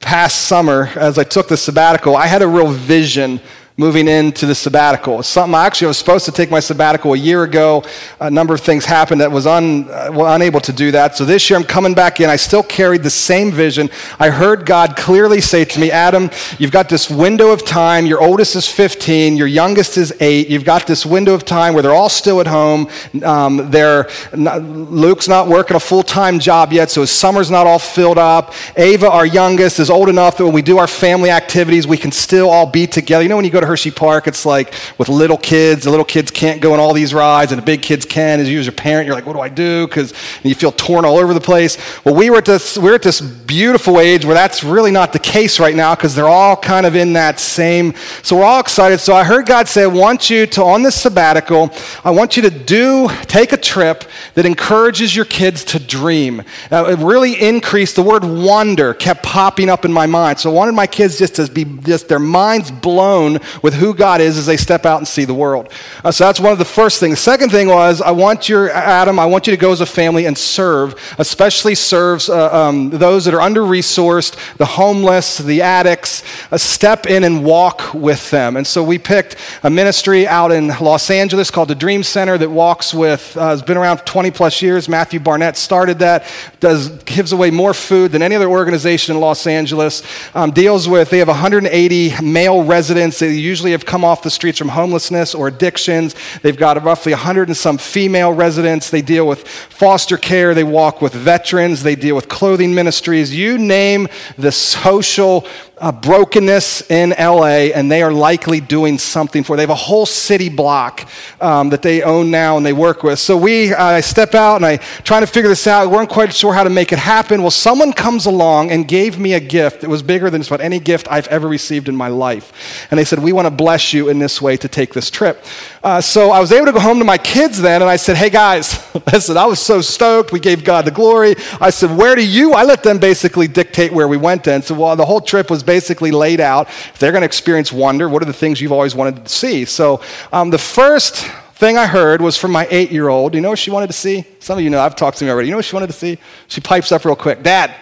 [0.00, 3.38] past summer, as I took the sabbatical, I had a real vision
[3.76, 5.18] moving into the sabbatical.
[5.18, 7.82] It's something I actually was supposed to take my sabbatical a year ago.
[8.20, 11.16] A number of things happened that was un, uh, well, unable to do that.
[11.16, 12.30] So this year I'm coming back in.
[12.30, 13.90] I still carried the same vision.
[14.20, 18.06] I heard God clearly say to me, Adam, you've got this window of time.
[18.06, 19.36] Your oldest is 15.
[19.36, 20.48] Your youngest is 8.
[20.48, 22.88] You've got this window of time where they're all still at home.
[23.24, 27.80] Um, they're not, Luke's not working a full-time job yet, so his summer's not all
[27.80, 28.54] filled up.
[28.76, 32.12] Ava, our youngest, is old enough that when we do our family activities, we can
[32.12, 33.24] still all be together.
[33.24, 35.84] You know when you go to Hershey Park, it's like with little kids.
[35.84, 38.40] The little kids can't go on all these rides, and the big kids can.
[38.40, 39.86] As you as a parent, you're like, what do I do?
[39.86, 41.78] Because you feel torn all over the place.
[42.04, 45.18] Well, we were at this, we're at this beautiful age where that's really not the
[45.18, 47.94] case right now because they're all kind of in that same.
[48.22, 48.98] So we're all excited.
[49.00, 51.70] So I heard God say, I want you to, on this sabbatical,
[52.04, 56.42] I want you to do, take a trip that encourages your kids to dream.
[56.70, 57.96] Uh, it really increased.
[57.96, 60.38] The word wonder kept popping up in my mind.
[60.38, 64.20] So I wanted my kids just to be just their minds blown with who God
[64.20, 65.70] is as they step out and see the world.
[66.04, 67.12] Uh, so that's one of the first things.
[67.18, 69.86] The second thing was, I want your, Adam, I want you to go as a
[69.86, 75.62] family and serve, especially serves uh, um, those that are under resourced, the homeless, the
[75.62, 76.22] addicts.
[76.50, 78.56] Uh, step in and walk with them.
[78.56, 82.50] And so we picked a ministry out in Los Angeles called the Dream Center that
[82.50, 84.88] walks with, uh, has been around 20 plus years.
[84.88, 86.26] Matthew Barnett started that,
[86.60, 90.02] does, gives away more food than any other organization in Los Angeles.
[90.34, 93.18] Um, deals with, they have 180 male residents.
[93.18, 96.14] They usually have come off the streets from homelessness or addictions.
[96.42, 98.90] They've got roughly 100 and some female residents.
[98.90, 100.54] They deal with foster care.
[100.54, 101.82] They walk with veterans.
[101.82, 103.34] They deal with clothing ministries.
[103.34, 105.46] You name the social
[105.78, 109.54] uh, brokenness in LA, and they are likely doing something for.
[109.54, 109.56] It.
[109.56, 111.08] They have a whole city block
[111.40, 113.18] um, that they own now and they work with.
[113.18, 115.88] So we, I step out and I trying to figure this out.
[115.88, 117.42] We weren't quite sure how to make it happen.
[117.42, 120.60] Well, someone comes along and gave me a gift that was bigger than just about
[120.60, 122.86] any gift I've ever received in my life.
[122.90, 125.44] And they said, "We want to bless you in this way to take this trip."
[125.82, 128.16] Uh, so I was able to go home to my kids then, and I said,
[128.16, 128.80] "Hey guys,
[129.12, 130.30] listen, I was so stoked.
[130.30, 133.92] We gave God the glory." I said, "Where do you?" I let them basically dictate
[133.92, 134.44] where we went.
[134.44, 136.68] Then, so well, the whole trip was basically laid out.
[136.68, 139.64] If they're going to experience wonder, what are the things you've always wanted to see?
[139.64, 140.00] So
[140.32, 143.34] um, the first thing I heard was from my eight year old.
[143.34, 144.24] You know what she wanted to see?
[144.40, 145.48] Some of you know, I've talked to me already.
[145.48, 146.18] You know what she wanted to see?
[146.48, 147.74] She pipes up real quick Dad,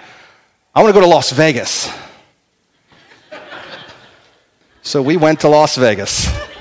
[0.74, 1.90] I want to go to Las Vegas.
[4.82, 6.51] so we went to Las Vegas.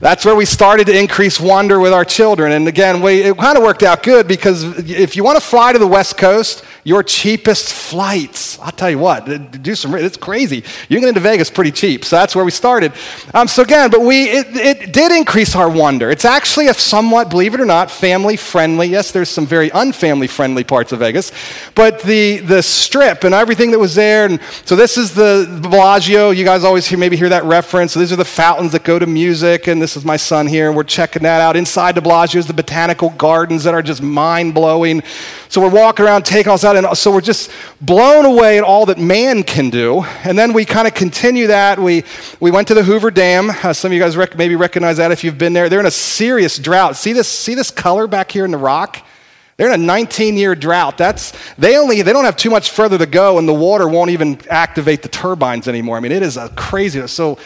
[0.00, 2.52] That's where we started to increase wonder with our children.
[2.52, 5.72] And again, we, it kind of worked out good because if you want to fly
[5.72, 8.58] to the West Coast, your cheapest flights.
[8.58, 9.24] I'll tell you what,
[9.62, 9.94] do some.
[9.94, 10.56] It's crazy.
[10.56, 12.92] You can get into Vegas pretty cheap, so that's where we started.
[13.32, 16.10] Um, so again, but we it, it did increase our wonder.
[16.10, 18.88] It's actually a somewhat, believe it or not, family friendly.
[18.88, 21.32] Yes, there's some very unfamily friendly parts of Vegas,
[21.74, 24.26] but the the strip and everything that was there.
[24.26, 26.30] And so this is the Bellagio.
[26.30, 27.92] You guys always hear, maybe hear that reference.
[27.92, 30.72] So these are the fountains that go to music, and this is my son here.
[30.72, 31.56] We're checking that out.
[31.56, 35.02] Inside the Bellagio is the botanical gardens that are just mind blowing.
[35.50, 37.50] So we're walking around, taking all this out and so we're just
[37.82, 40.02] blown away at all that man can do.
[40.24, 41.78] And then we kind of continue that.
[41.78, 42.02] We,
[42.40, 43.50] we went to the Hoover Dam.
[43.50, 45.68] Uh, some of you guys rec- maybe recognize that if you've been there.
[45.68, 46.96] They're in a serious drought.
[46.96, 49.04] See this, see this color back here in the rock?
[49.58, 50.96] They're in a 19 year drought.
[50.96, 54.10] That's, they, only, they don't have too much further to go, and the water won't
[54.12, 55.98] even activate the turbines anymore.
[55.98, 57.06] I mean, it is a crazy.
[57.06, 57.38] So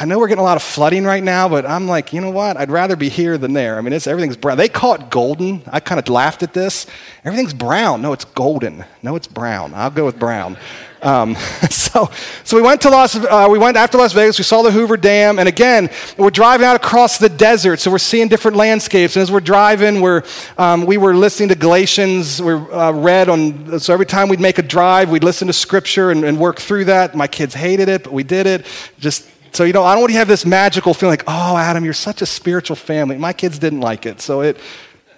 [0.00, 2.30] I know we're getting a lot of flooding right now, but I'm like, you know
[2.30, 2.56] what?
[2.56, 3.76] I'd rather be here than there.
[3.76, 4.56] I mean, it's, everything's brown.
[4.56, 5.60] They call it golden.
[5.70, 6.86] I kind of laughed at this.
[7.22, 8.00] Everything's brown.
[8.00, 8.82] No, it's golden.
[9.02, 9.74] No, it's brown.
[9.74, 10.56] I'll go with brown.
[11.02, 11.34] Um,
[11.70, 12.08] so,
[12.44, 14.38] so we went to Las, uh, we went after Las Vegas.
[14.38, 17.98] We saw the Hoover Dam, and again, we're driving out across the desert, so we're
[17.98, 19.16] seeing different landscapes.
[19.16, 20.22] And as we're driving, we're,
[20.56, 22.40] um, we were listening to Galatians.
[22.40, 23.78] We uh, read on.
[23.78, 26.86] So every time we'd make a drive, we'd listen to Scripture and, and work through
[26.86, 27.14] that.
[27.14, 28.64] My kids hated it, but we did it.
[28.98, 31.84] Just so, you know, I don't want to have this magical feeling like, oh, Adam,
[31.84, 33.16] you're such a spiritual family.
[33.16, 34.20] My kids didn't like it.
[34.20, 34.58] So it,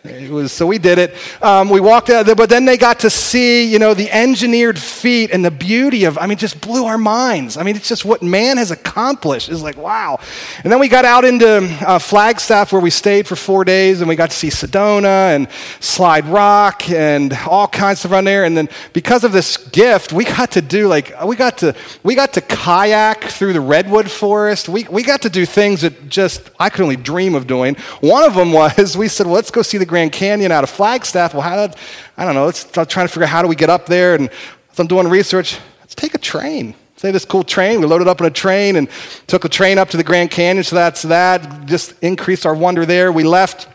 [0.05, 1.15] it was, so we did it.
[1.41, 4.77] Um, we walked out there, but then they got to see, you know, the engineered
[4.77, 7.57] feat and the beauty of, I mean, just blew our minds.
[7.57, 9.49] I mean, it's just what man has accomplished.
[9.49, 10.19] It's like, wow.
[10.65, 14.09] And then we got out into uh, Flagstaff where we stayed for four days and
[14.09, 15.47] we got to see Sedona and
[15.79, 18.45] Slide Rock and all kinds of run there.
[18.45, 22.17] And then because of this gift, we got to do like, we got to, we
[22.17, 24.69] got to kayak through the redwood forest.
[24.69, 27.77] We, we got to do things that just, I could only dream of doing.
[28.01, 30.71] One of them was, we said, well, let's go see the Grand Canyon out of
[30.71, 31.35] Flagstaff.
[31.35, 31.77] Well, how did,
[32.17, 34.15] I don't know, let's I'm trying to figure out how do we get up there.
[34.15, 34.31] And
[34.71, 36.75] as I'm doing research, let's take a train.
[36.97, 37.81] Say this cool train.
[37.81, 38.89] We loaded up on a train and
[39.27, 40.65] took the train up to the Grand Canyon.
[40.65, 41.67] So that's that.
[41.67, 43.13] Just increased our wonder there.
[43.13, 43.69] We left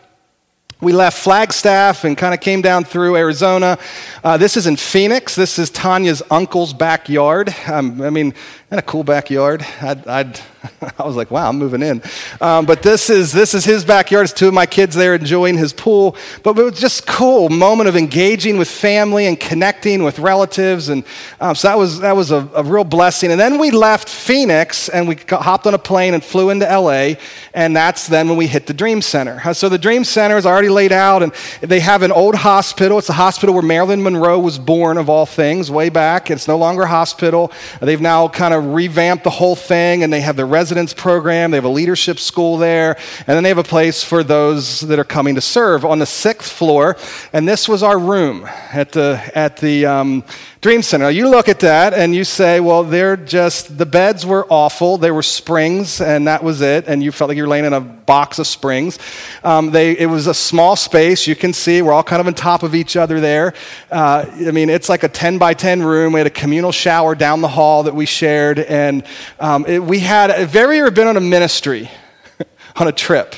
[0.80, 3.78] we left Flagstaff and kind of came down through Arizona.
[4.22, 5.34] Uh, this is in Phoenix.
[5.34, 7.52] This is Tanya's uncle's backyard.
[7.66, 8.32] Um, I mean,
[8.70, 9.64] and a cool backyard.
[9.80, 10.40] I'd, I'd,
[10.98, 12.02] i was like, wow, I'm moving in.
[12.38, 14.24] Um, but this is, this is his backyard.
[14.24, 16.16] It's two of my kids there enjoying his pool.
[16.42, 20.90] But it was just cool moment of engaging with family and connecting with relatives.
[20.90, 21.04] And
[21.40, 23.30] um, so that was, that was a, a, real blessing.
[23.30, 27.14] And then we left Phoenix and we hopped on a plane and flew into LA.
[27.54, 29.40] And that's then when we hit the Dream Center.
[29.42, 31.22] Uh, so the Dream Center is already laid out.
[31.22, 32.98] And they have an old hospital.
[32.98, 36.30] It's a hospital where Marilyn Monroe was born, of all things, way back.
[36.30, 37.50] It's no longer a hospital.
[37.80, 41.50] They've now kind of of revamped the whole thing, and they have the residence program.
[41.50, 44.98] They have a leadership school there, and then they have a place for those that
[44.98, 46.96] are coming to serve on the sixth floor.
[47.32, 50.24] And this was our room at the at the um,
[50.60, 51.08] Dream Center.
[51.08, 54.98] You look at that and you say, well, they're just, the beds were awful.
[54.98, 56.88] They were springs, and that was it.
[56.88, 58.98] And you felt like you were laying in a box of springs.
[59.44, 61.28] Um, they, it was a small space.
[61.28, 63.54] You can see we're all kind of on top of each other there.
[63.88, 66.12] Uh, I mean, it's like a 10 by 10 room.
[66.12, 68.58] We had a communal shower down the hall that we shared.
[68.58, 69.04] And
[69.38, 71.88] um, it, we had, have you ever been on a ministry,
[72.76, 73.36] on a trip?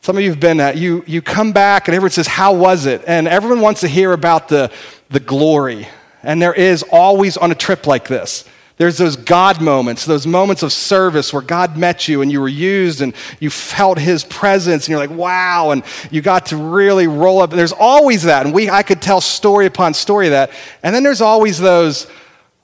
[0.00, 2.86] Some of you have been at, you, you come back and everyone says, How was
[2.86, 3.02] it?
[3.06, 4.72] And everyone wants to hear about the,
[5.10, 5.86] the glory
[6.26, 8.44] and there is always on a trip like this.
[8.76, 12.48] There's those God moments, those moments of service where God met you and you were
[12.48, 17.06] used and you felt his presence and you're like, wow, and you got to really
[17.06, 17.50] roll up.
[17.50, 18.44] There's always that.
[18.44, 20.50] And we, I could tell story upon story of that.
[20.82, 22.06] And then there's always those,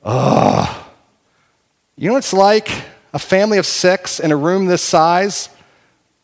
[0.05, 0.93] oh,
[1.97, 2.69] you know what it's like?
[3.13, 5.49] a family of six in a room this size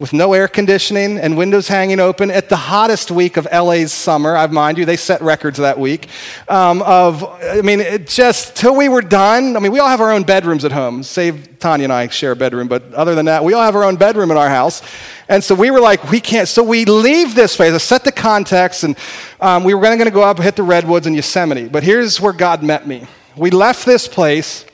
[0.00, 4.36] with no air conditioning and windows hanging open at the hottest week of LA's summer.
[4.36, 6.06] I mind you, they set records that week.
[6.46, 9.56] Um, of, I mean, it just till we were done.
[9.56, 11.02] I mean, we all have our own bedrooms at home.
[11.02, 13.82] Save Tanya and I share a bedroom, but other than that, we all have our
[13.82, 14.82] own bedroom in our house.
[15.28, 16.46] And so we were like, we can't.
[16.46, 17.74] So we leave this place.
[17.74, 18.96] I set the context, and
[19.40, 21.66] um, we were going to go up and hit the redwoods in Yosemite.
[21.66, 23.04] But here's where God met me.
[23.36, 24.64] We left this place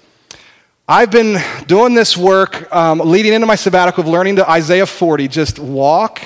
[0.87, 5.29] I've been doing this work um, leading into my sabbatical of learning to Isaiah 40.
[5.29, 6.21] Just walk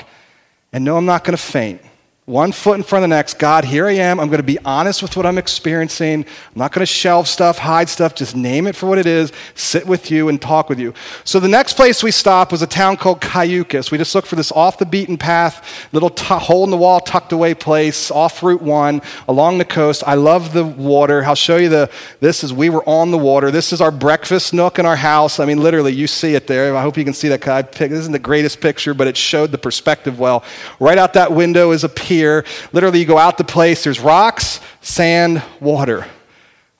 [0.73, 1.81] and know I'm not going to faint
[2.29, 3.39] one foot in front of the next.
[3.39, 4.21] God, here I am.
[4.21, 6.27] I'm going to be honest with what I'm experiencing.
[6.27, 8.15] I'm not going to shelve stuff, hide stuff.
[8.15, 10.93] Just name it for what it is, sit with you, and talk with you.
[11.25, 13.91] So the next place we stopped was a town called Cayucos.
[13.91, 17.01] We just looked for this off the beaten path, little t- hole in the wall,
[17.01, 20.05] tucked away place off Route 1 along the coast.
[20.07, 21.25] I love the water.
[21.25, 23.51] I'll show you the, this is, we were on the water.
[23.51, 25.41] This is our breakfast nook in our house.
[25.41, 26.77] I mean, literally, you see it there.
[26.77, 27.49] I hope you can see that.
[27.49, 30.45] I picked, this isn't the greatest picture, but it showed the perspective well.
[30.79, 32.18] Right out that window is a pier
[32.73, 36.07] Literally, you go out the place, there's rocks, sand, water.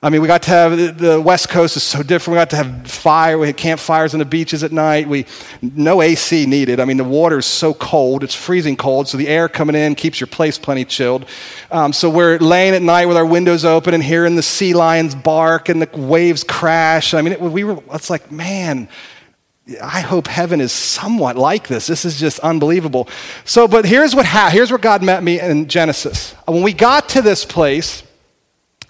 [0.01, 2.35] I mean, we got to have the West Coast is so different.
[2.35, 3.37] We got to have fire.
[3.37, 5.09] We had campfires on the beaches at night.
[5.09, 5.25] We
[5.61, 6.79] no AC needed.
[6.79, 9.09] I mean, the water is so cold; it's freezing cold.
[9.09, 11.25] So the air coming in keeps your place plenty chilled.
[11.69, 15.15] Um, so we're laying at night with our windows open and hearing the sea lions
[15.15, 17.13] bark and the waves crash.
[17.13, 17.83] I mean, it, we were.
[17.91, 18.87] It's like, man,
[19.81, 21.87] I hope heaven is somewhat like this.
[21.87, 23.07] This is just unbelievable.
[23.45, 26.33] So, but here's what ha- here's where God met me in Genesis.
[26.45, 28.03] When we got to this place,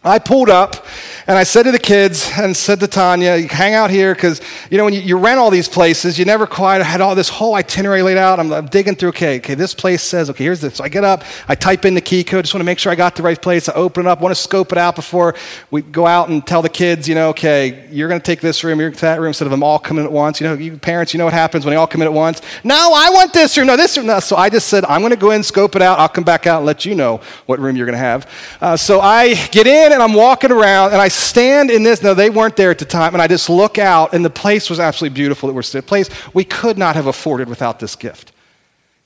[0.04, 0.86] I pulled up
[1.30, 4.80] and I said to the kids and said to Tanya, hang out here because, you
[4.80, 7.54] know, when you, you, rent all these places, you never quite had all this whole
[7.54, 8.40] itinerary laid out.
[8.40, 10.78] I'm, I'm, digging through, okay, okay, this place says, okay, here's this.
[10.78, 12.92] So I get up, I type in the key code, just want to make sure
[12.92, 13.70] I got the right place.
[13.70, 15.36] I open it up, want to scope it out before
[15.70, 18.64] we go out and tell the kids, you know, okay, you're going to take this
[18.64, 20.42] room, you're going to that room instead of them all coming at once.
[20.42, 22.42] You know, you parents, you know what happens when they all come in at once.
[22.64, 24.08] No, I want this room, no, this room.
[24.08, 24.20] No.
[24.20, 26.00] So I just said, I'm going to go in, scope it out.
[26.00, 28.28] I'll come back out and let you know what room you're going to have.
[28.60, 32.02] Uh, so I get in and I'm walking around and I stand in this.
[32.02, 33.14] No, they weren't there at the time.
[33.14, 35.50] And I just look out and the place was absolutely beautiful.
[35.50, 38.32] It was a place we could not have afforded without this gift.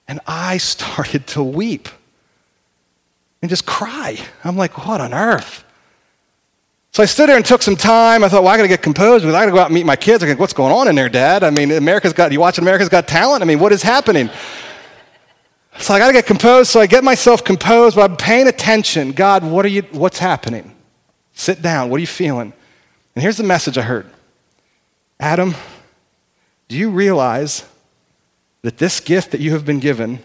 [0.08, 1.90] And I started to weep
[3.42, 4.18] and just cry.
[4.44, 5.64] I'm like, what on earth?
[6.92, 8.24] So I stood there and took some time.
[8.24, 9.74] I thought, well, I got to get composed because I got to go out and
[9.74, 10.24] meet my kids.
[10.24, 11.44] I go, what's going on in there, Dad?
[11.44, 13.42] I mean, America's got, you watching America's Got Talent?
[13.42, 14.30] I mean, what is happening?
[15.80, 16.70] So I got to get composed.
[16.70, 19.12] So I get myself composed, but I'm paying attention.
[19.12, 20.74] God, what are you, what's happening?
[21.34, 21.90] Sit down.
[21.90, 22.54] What are you feeling?
[23.16, 24.08] And here's the message I heard
[25.20, 25.56] Adam,
[26.68, 27.68] do you realize
[28.62, 30.20] that this gift that you have been given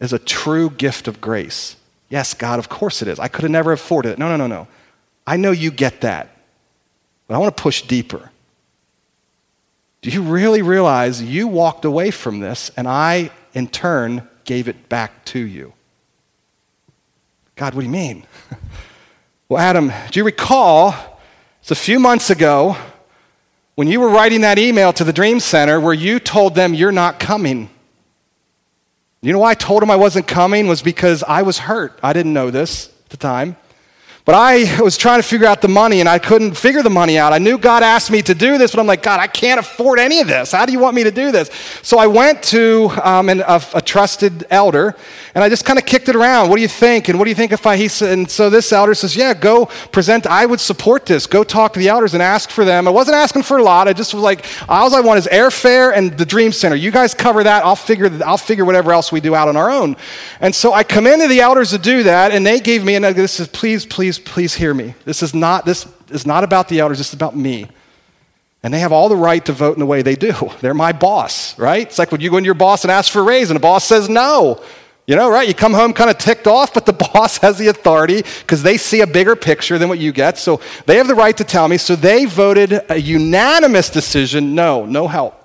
[0.00, 1.76] is a true gift of grace?
[2.08, 3.18] Yes, God, of course it is.
[3.18, 4.18] I could have never afforded it.
[4.18, 4.68] No, no, no, no.
[5.26, 6.36] I know you get that.
[7.26, 8.30] But I want to push deeper.
[10.02, 14.88] Do you really realize you walked away from this and I, in turn, gave it
[14.88, 15.72] back to you.
[17.56, 18.26] God, what do you mean?
[19.52, 20.94] well, Adam, do you recall
[21.60, 22.74] it's a few months ago
[23.74, 26.90] when you were writing that email to the Dream Center where you told them you're
[26.90, 27.68] not coming?
[29.20, 32.00] You know why I told them I wasn't coming was because I was hurt.
[32.02, 33.56] I didn't know this at the time.
[34.24, 37.18] But I was trying to figure out the money and I couldn't figure the money
[37.18, 37.32] out.
[37.32, 39.98] I knew God asked me to do this, but I'm like, God, I can't afford
[39.98, 40.52] any of this.
[40.52, 41.50] How do you want me to do this?
[41.82, 44.94] So I went to um, an, a, a, trusted elder
[45.34, 46.48] and I just kind of kicked it around.
[46.48, 47.08] What do you think?
[47.08, 49.34] And what do you think if I, he said, and so this elder says, yeah,
[49.34, 50.26] go present.
[50.26, 51.26] I would support this.
[51.26, 52.86] Go talk to the elders and ask for them.
[52.86, 53.88] I wasn't asking for a lot.
[53.88, 56.76] I just was like, all I want is airfare and the Dream Center.
[56.76, 57.64] You guys cover that.
[57.64, 59.96] I'll figure, I'll figure whatever else we do out on our own.
[60.40, 63.40] And so I into the elders to do that and they gave me, and this
[63.40, 64.94] is, please, please, please, please hear me.
[65.04, 67.68] This is not, this is not about the elders, this is about me.
[68.62, 70.34] And they have all the right to vote in the way they do.
[70.60, 71.86] They're my boss, right?
[71.86, 73.60] It's like when you go into your boss and ask for a raise and the
[73.62, 74.62] boss says no.
[75.06, 75.48] You know, right?
[75.48, 78.76] You come home kind of ticked off, but the boss has the authority because they
[78.76, 80.38] see a bigger picture than what you get.
[80.38, 81.76] So they have the right to tell me.
[81.76, 85.41] So they voted a unanimous decision no, no help.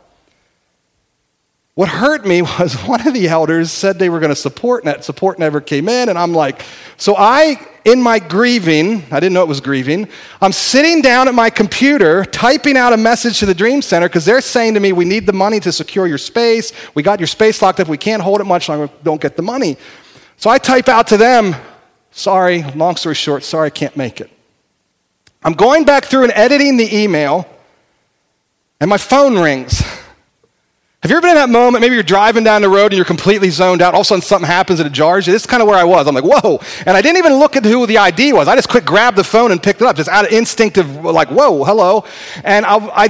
[1.77, 4.91] What hurt me was one of the elders said they were going to support, and
[4.91, 6.09] that support never came in.
[6.09, 6.63] And I'm like,
[6.97, 10.09] so I, in my grieving, I didn't know it was grieving,
[10.41, 14.25] I'm sitting down at my computer typing out a message to the Dream Center because
[14.25, 16.73] they're saying to me, we need the money to secure your space.
[16.95, 17.87] We got your space locked up.
[17.87, 18.91] We can't hold it much longer.
[19.03, 19.77] Don't get the money.
[20.37, 21.55] So I type out to them,
[22.09, 24.31] sorry, long story short, sorry, I can't make it.
[25.43, 27.47] I'm going back through and editing the email,
[28.79, 29.83] and my phone rings.
[31.07, 31.79] Have you ever been in that moment?
[31.79, 33.93] Maybe you're driving down the road and you're completely zoned out.
[33.93, 35.31] All of a sudden, something happens and it jars you.
[35.31, 36.05] This is kind of where I was.
[36.05, 36.59] I'm like, whoa.
[36.85, 38.49] And I didn't even look at who the ID was.
[38.49, 41.29] I just quick grabbed the phone and picked it up, just out of instinctive, like,
[41.29, 42.03] whoa, hello.
[42.43, 43.03] And I, I,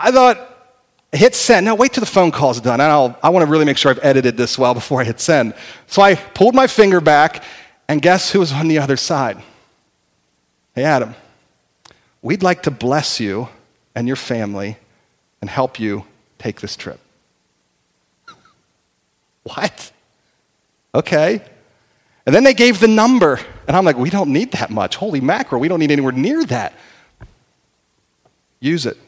[0.00, 0.72] I thought,
[1.12, 1.64] hit send.
[1.64, 2.80] Now, wait till the phone call's done.
[2.80, 5.20] And I'll, I want to really make sure I've edited this well before I hit
[5.20, 5.54] send.
[5.86, 7.44] So I pulled my finger back,
[7.86, 9.40] and guess who was on the other side?
[10.74, 11.14] Hey, Adam,
[12.20, 13.48] we'd like to bless you
[13.94, 14.76] and your family
[15.40, 16.04] and help you
[16.40, 16.98] take this trip.
[19.48, 19.92] What?
[20.94, 21.42] Okay.
[22.26, 23.40] And then they gave the number.
[23.66, 24.96] And I'm like, we don't need that much.
[24.96, 26.74] Holy mackerel, we don't need anywhere near that.
[28.60, 28.98] Use it.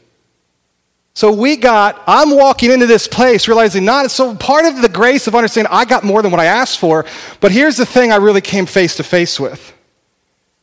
[1.13, 5.27] So we got, I'm walking into this place realizing not, so part of the grace
[5.27, 7.05] of understanding I got more than what I asked for,
[7.41, 9.73] but here's the thing I really came face to face with.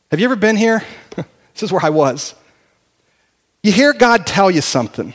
[0.09, 0.83] Have you ever been here?
[1.15, 2.33] this is where I was.
[3.61, 5.13] You hear God tell you something,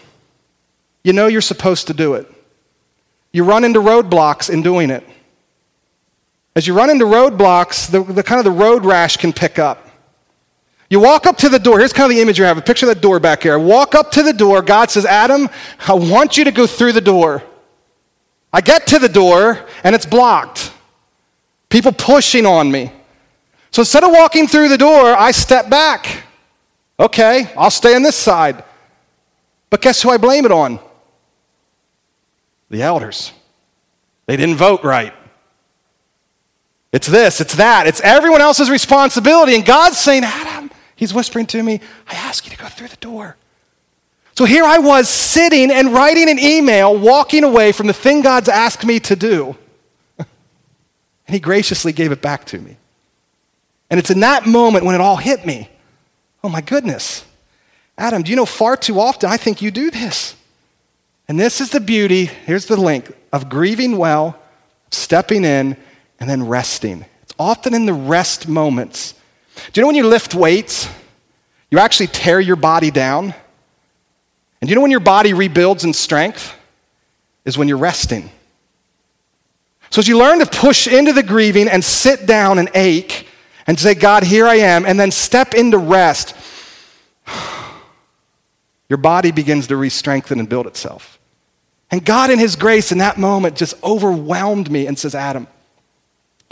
[1.03, 2.31] you know you're supposed to do it.
[3.35, 5.05] You run into roadblocks in doing it.
[6.55, 9.89] As you run into roadblocks, the, the kind of the road rash can pick up.
[10.89, 11.81] You walk up to the door.
[11.81, 12.59] Here's kind of the image you have.
[12.59, 13.59] A picture that door back here.
[13.59, 14.63] Walk up to the door.
[14.63, 15.49] God says, Adam,
[15.89, 17.43] I want you to go through the door.
[18.53, 20.73] I get to the door and it's blocked.
[21.71, 22.93] People pushing on me.
[23.73, 26.23] So instead of walking through the door, I step back.
[27.01, 28.63] Okay, I'll stay on this side.
[29.71, 30.79] But guess who I blame it on?
[32.75, 33.31] The elders.
[34.27, 35.15] They didn't vote right.
[36.91, 39.55] It's this, it's that, it's everyone else's responsibility.
[39.55, 42.97] And God's saying, Adam, He's whispering to me, I ask you to go through the
[42.97, 43.37] door.
[44.37, 48.49] So here I was sitting and writing an email, walking away from the thing God's
[48.49, 49.57] asked me to do.
[50.19, 50.27] and
[51.29, 52.77] He graciously gave it back to me.
[53.89, 55.71] And it's in that moment when it all hit me.
[56.43, 57.25] Oh my goodness.
[57.97, 60.35] Adam, do you know far too often I think you do this?
[61.29, 64.39] And this is the beauty, here's the link of grieving well,
[64.91, 65.77] stepping in,
[66.21, 67.05] and then resting.
[67.23, 69.15] It's often in the rest moments.
[69.55, 70.89] Do you know when you lift weights,
[71.71, 73.35] you actually tear your body down?
[74.61, 76.55] And do you know when your body rebuilds in strength?
[77.45, 78.31] Is when you're resting.
[79.91, 83.29] So as you learn to push into the grieving and sit down and ache
[83.67, 86.35] and say, God, here I am, and then step into rest,
[88.95, 91.19] your body begins to re strengthen and build itself.
[91.91, 95.49] And God, in His grace, in that moment, just overwhelmed me and says, Adam,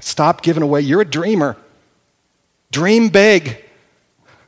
[0.02, 0.80] Stop giving away.
[0.80, 1.56] You're a dreamer.
[2.72, 3.64] Dream big.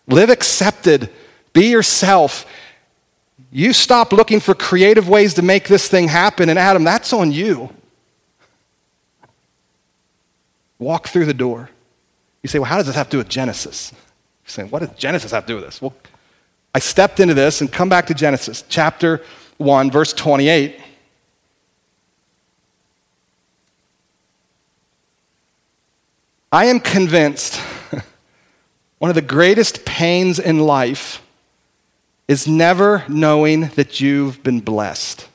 [0.08, 1.10] Live accepted.
[1.52, 2.44] Be yourself.
[3.52, 6.48] You stop looking for creative ways to make this thing happen.
[6.48, 7.72] And Adam, that's on you.
[10.80, 11.70] Walk through the door.
[12.42, 13.92] You say, well, how does this have to do with Genesis?
[14.44, 15.80] You're what does Genesis have to do with this?
[15.80, 15.94] Well,
[16.74, 19.22] I stepped into this and come back to Genesis, chapter
[19.58, 20.80] 1, verse 28.
[26.50, 27.56] I am convinced
[28.98, 31.22] one of the greatest pains in life
[32.26, 35.28] is never knowing that you've been blessed.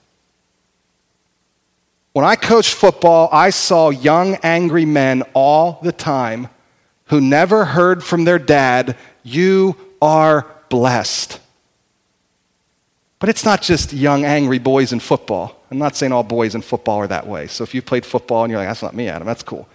[2.12, 6.50] When I coached football, I saw young, angry men all the time
[7.06, 11.39] who never heard from their dad, You are blessed.
[13.20, 15.61] But it's not just young, angry boys in football.
[15.70, 17.47] I'm not saying all boys in football are that way.
[17.47, 19.67] So if you played football and you're like, That's not me, Adam, that's cool.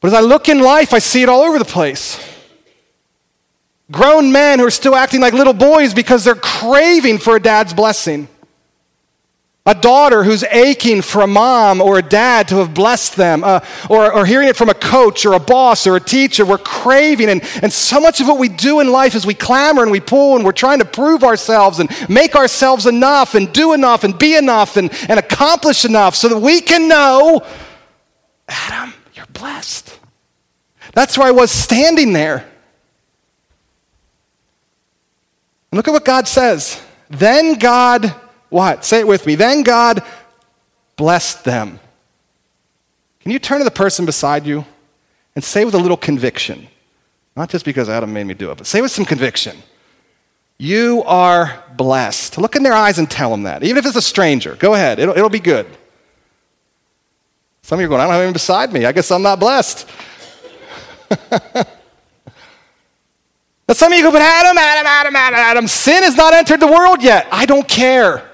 [0.00, 2.24] But as I look in life, I see it all over the place.
[3.90, 7.72] Grown men who are still acting like little boys because they're craving for a dad's
[7.72, 8.28] blessing.
[9.66, 13.60] A daughter who's aching for a mom or a dad to have blessed them, uh,
[13.90, 16.46] or, or hearing it from a coach or a boss or a teacher.
[16.46, 17.28] We're craving.
[17.28, 20.00] And, and so much of what we do in life is we clamor and we
[20.00, 24.16] pull and we're trying to prove ourselves and make ourselves enough and do enough and
[24.16, 27.44] be enough and, and accomplish enough so that we can know
[28.48, 29.98] Adam, you're blessed.
[30.92, 32.46] That's where I was standing there.
[35.70, 36.80] And look at what God says.
[37.10, 38.14] Then God,
[38.48, 38.84] what?
[38.84, 39.34] Say it with me.
[39.34, 40.02] Then God
[40.96, 41.78] blessed them.
[43.20, 44.64] Can you turn to the person beside you
[45.34, 46.68] and say with a little conviction?
[47.34, 49.56] Not just because Adam made me do it, but say with some conviction.
[50.58, 52.38] You are blessed.
[52.38, 53.62] Look in their eyes and tell them that.
[53.62, 55.66] Even if it's a stranger, go ahead, it'll, it'll be good.
[57.62, 58.84] Some of you are going, I don't have anyone beside me.
[58.86, 59.90] I guess I'm not blessed.
[61.08, 61.66] but
[63.72, 66.68] some of you go, but Adam, Adam, Adam, Adam, Adam, sin has not entered the
[66.68, 67.26] world yet.
[67.32, 68.30] I don't care.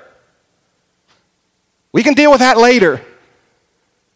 [1.93, 3.03] We can deal with that later.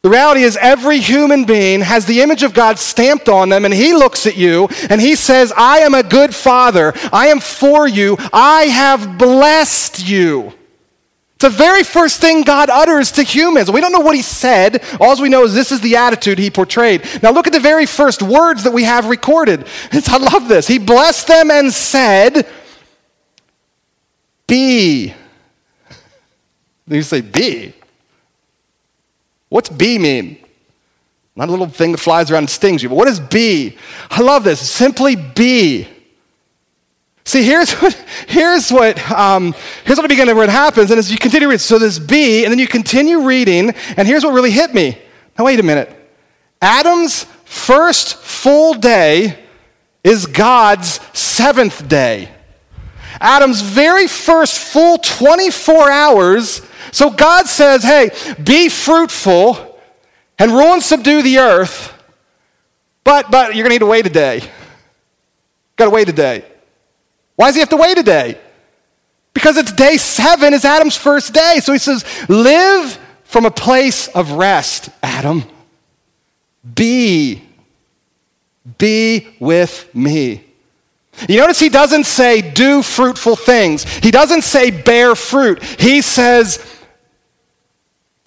[0.02, 3.74] The reality is, every human being has the image of God stamped on them, and
[3.74, 6.92] He looks at you and He says, I am a good father.
[7.12, 8.16] I am for you.
[8.32, 10.52] I have blessed you.
[11.36, 13.70] It's the very first thing God utters to humans.
[13.70, 14.82] We don't know what he said.
[14.98, 17.04] All we know is this is the attitude he portrayed.
[17.22, 19.66] Now look at the very first words that we have recorded.
[19.92, 20.66] It's, I love this.
[20.66, 22.48] He blessed them and said,
[24.46, 25.12] Be
[26.88, 27.72] you say, Be?
[29.48, 30.38] What's be mean?
[31.34, 33.76] Not a little thing that flies around and stings you, but what does be?
[34.10, 34.58] I love this.
[34.68, 35.86] Simply be.
[37.24, 37.94] See, here's what,
[38.26, 40.90] here's what, um, here's what I begin where it happens.
[40.90, 44.24] And as you continue reading, so this be, and then you continue reading, and here's
[44.24, 44.98] what really hit me.
[45.38, 45.92] Now, wait a minute.
[46.62, 49.44] Adam's first full day
[50.02, 52.30] is God's seventh day.
[53.20, 56.62] Adam's very first full 24 hours.
[56.92, 58.10] So God says, hey,
[58.42, 59.78] be fruitful
[60.38, 61.92] and rule and subdue the earth,
[63.04, 64.42] but, but you're going to need to wait a day.
[65.76, 66.44] Got to wait a day.
[67.36, 68.38] Why does he have to wait a day?
[69.34, 71.58] Because it's day seven is Adam's first day.
[71.62, 75.44] So he says, live from a place of rest, Adam.
[76.74, 77.42] Be.
[78.78, 80.42] Be with me.
[81.28, 83.84] You notice he doesn't say do fruitful things.
[83.84, 85.62] He doesn't say bear fruit.
[85.62, 86.58] He says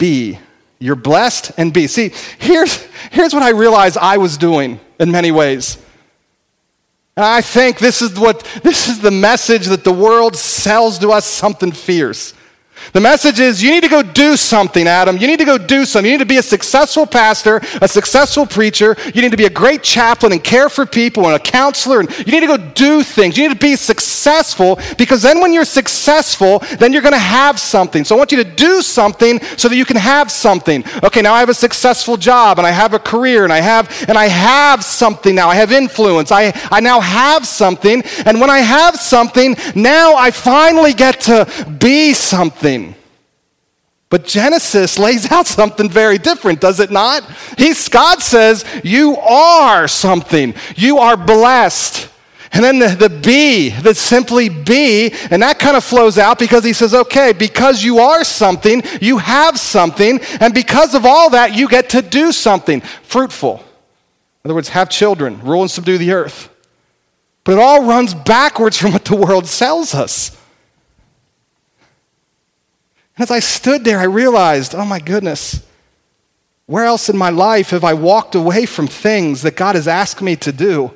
[0.00, 0.40] be.
[0.80, 1.86] You're blessed and be.
[1.86, 2.82] See, here's,
[3.12, 5.78] here's what I realized I was doing in many ways.
[7.16, 11.10] And I think this is what this is the message that the world sells to
[11.10, 12.32] us something fierce.
[12.92, 15.16] The message is you need to go do something, Adam.
[15.16, 16.10] You need to go do something.
[16.10, 18.96] You need to be a successful pastor, a successful preacher.
[19.14, 22.00] You need to be a great chaplain and care for people and a counselor.
[22.00, 23.36] And you need to go do things.
[23.36, 27.60] You need to be successful because then when you're successful, then you're going to have
[27.60, 28.04] something.
[28.04, 30.84] So I want you to do something so that you can have something.
[31.04, 34.04] Okay, now I have a successful job and I have a career and I have
[34.08, 35.48] and I have something now.
[35.48, 36.32] I have influence.
[36.32, 38.02] I, I now have something.
[38.26, 41.46] And when I have something, now I finally get to
[41.78, 42.69] be something.
[44.08, 47.24] But Genesis lays out something very different, does it not?
[47.56, 50.54] He's, God says, You are something.
[50.76, 52.08] You are blessed.
[52.52, 56.64] And then the, the be, that simply be, and that kind of flows out because
[56.64, 61.54] he says, okay, because you are something, you have something, and because of all that,
[61.54, 63.58] you get to do something fruitful.
[64.42, 66.48] In other words, have children, rule and subdue the earth.
[67.44, 70.36] But it all runs backwards from what the world sells us.
[73.20, 75.62] And as I stood there, I realized, oh my goodness,
[76.64, 80.22] where else in my life have I walked away from things that God has asked
[80.22, 80.90] me to do?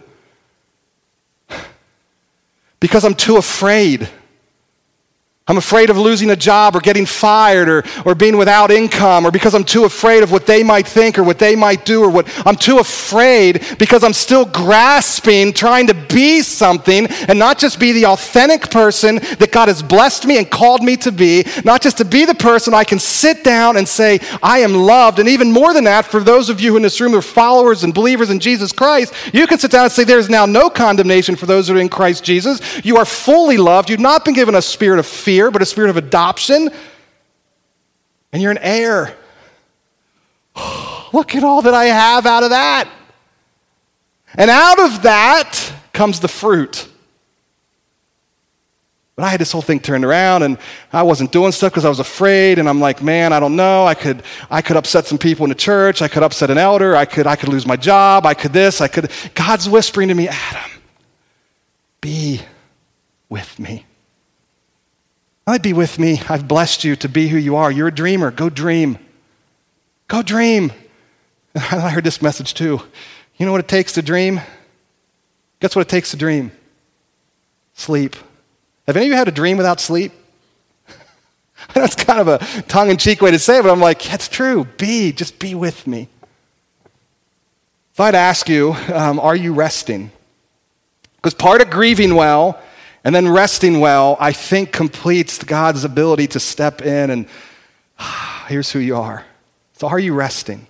[2.81, 4.09] Because I'm too afraid
[5.47, 9.31] I'm afraid of losing a job or getting fired or, or being without income or
[9.31, 12.09] because I'm too afraid of what they might think or what they might do or
[12.09, 17.79] what I'm too afraid because I'm still grasping, trying to be something and not just
[17.79, 21.83] be the authentic person that God has blessed me and called me to be, not
[21.83, 25.19] just to be the person I can sit down and say, I am loved.
[25.19, 27.85] And even more than that, for those of you in this room who are followers
[27.85, 30.71] and believers in Jesus Christ, you can sit down and say, There is now no
[30.71, 32.83] condemnation for those who are in Christ Jesus.
[32.83, 33.91] You are fully loved.
[33.91, 36.71] You've not been given a spirit of fear fear, but a spirit of adoption.
[38.33, 39.17] And you're an heir.
[41.13, 42.89] Look at all that I have out of that.
[44.37, 46.89] And out of that comes the fruit.
[49.17, 50.57] But I had this whole thing turned around and
[50.93, 52.61] I wasn't doing stuff because I was afraid.
[52.61, 53.85] And I'm like, man, I don't know.
[53.85, 56.01] I could, I could upset some people in the church.
[56.01, 56.95] I could upset an elder.
[56.95, 58.25] I could, I could lose my job.
[58.25, 58.81] I could this.
[58.81, 59.11] I could.
[59.35, 60.71] God's whispering to me, Adam,
[62.01, 62.41] be
[63.29, 63.85] with me.
[65.47, 66.23] I'd be with me.
[66.29, 67.71] I've blessed you to be who you are.
[67.71, 68.31] You're a dreamer.
[68.31, 68.99] Go dream.
[70.09, 70.73] Go dream.
[71.55, 72.81] I heard this message too.
[73.37, 74.41] You know what it takes to dream?
[75.61, 76.51] Guess what it takes to dream?
[77.75, 78.17] Sleep.
[78.87, 80.13] Have any of you had a dream without sleep?
[81.75, 84.29] That's kind of a tongue in cheek way to say it, but I'm like, that's
[84.29, 84.65] true.
[84.77, 86.09] Be, just be with me.
[87.93, 90.11] If I'd ask you, um, are you resting?
[91.17, 92.61] Because part of grieving well
[93.05, 97.27] and then resting well, I think, completes God's ability to step in and
[98.49, 99.25] here's who you are.
[99.75, 100.67] So, are you resting?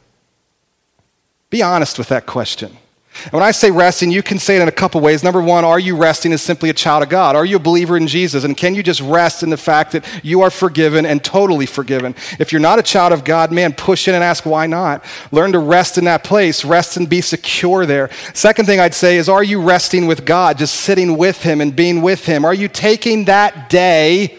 [1.51, 2.76] Be honest with that question.
[3.23, 5.23] And when I say resting, you can say it in a couple ways.
[5.23, 7.37] Number one, are you resting as simply a child of God?
[7.37, 8.45] Are you a believer in Jesus?
[8.45, 12.15] And can you just rest in the fact that you are forgiven and totally forgiven?
[12.39, 15.05] If you're not a child of God, man, push in and ask why not.
[15.31, 18.11] Learn to rest in that place, rest and be secure there.
[18.35, 21.75] Second thing I'd say is, are you resting with God, just sitting with Him and
[21.75, 22.45] being with Him?
[22.45, 24.39] Are you taking that day?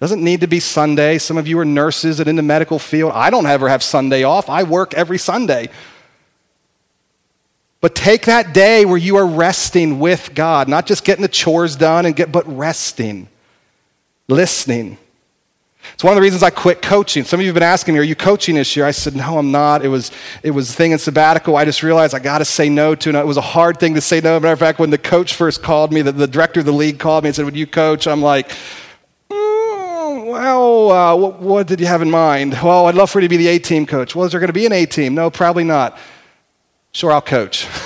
[0.00, 1.18] Doesn't need to be Sunday.
[1.18, 3.12] Some of you are nurses and in the medical field.
[3.14, 4.50] I don't ever have Sunday off.
[4.50, 5.70] I work every Sunday.
[7.82, 11.74] But take that day where you are resting with God, not just getting the chores
[11.74, 13.28] done and get, but resting,
[14.28, 14.98] listening.
[15.94, 17.24] It's one of the reasons I quit coaching.
[17.24, 19.36] Some of you have been asking me, "Are you coaching this year?" I said, "No,
[19.36, 20.12] I'm not." It was
[20.44, 21.56] it was a thing in sabbatical.
[21.56, 24.00] I just realized I got to say no to, it was a hard thing to
[24.00, 24.38] say no.
[24.38, 27.00] Matter of fact, when the coach first called me, the, the director of the league
[27.00, 28.50] called me and said, "Would you coach?" I'm like,
[29.28, 32.56] mm, Well, uh, what, what did you have in mind?
[32.62, 34.14] Well, I'd love for you to be the A team coach.
[34.14, 35.16] Well, is there going to be an A team?
[35.16, 35.98] No, probably not.
[36.92, 37.66] Sure, I'll coach.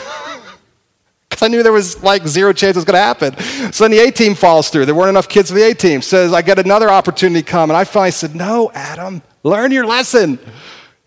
[1.42, 3.72] I knew there was like zero chance it was going to happen.
[3.72, 4.86] So then the A team falls through.
[4.86, 6.02] There weren't enough kids for the A team.
[6.02, 7.70] Says, I get another opportunity come.
[7.70, 10.38] And I finally said, No, Adam, learn your lesson.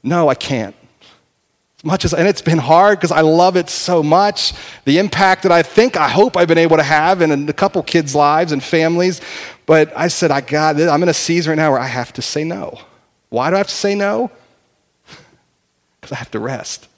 [0.04, 0.76] No, I can't.
[1.80, 4.54] As much as, and it's been hard because I love it so much.
[4.84, 7.82] The impact that I think, I hope I've been able to have in a couple
[7.84, 9.22] kids' lives and families.
[9.66, 10.89] But I said, I got it.
[10.89, 12.80] I'm in a season right now where I have to say no.
[13.30, 14.30] Why do I have to say no?
[16.02, 16.89] Because I have to rest.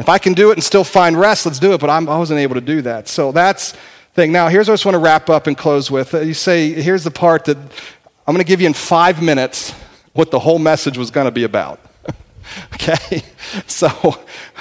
[0.00, 1.80] If I can do it and still find rest, let's do it.
[1.80, 3.06] But I'm, I wasn't able to do that.
[3.08, 3.74] So that's
[4.14, 4.32] thing.
[4.32, 6.12] Now, here's what I just want to wrap up and close with.
[6.14, 9.72] You say, here's the part that I'm going to give you in five minutes
[10.12, 11.80] what the whole message was going to be about.
[12.74, 13.22] okay?
[13.66, 13.88] So,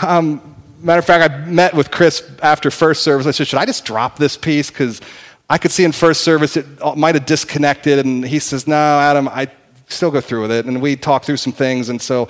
[0.02, 3.28] um, matter of fact, I met with Chris after first service.
[3.28, 4.72] I said, should I just drop this piece?
[4.72, 5.00] Because
[5.48, 6.66] I could see in first service it
[6.96, 8.00] might have disconnected.
[8.00, 9.48] And he says, no, Adam, I
[9.88, 10.66] still go through with it.
[10.66, 11.90] And we talked through some things.
[11.90, 12.30] And so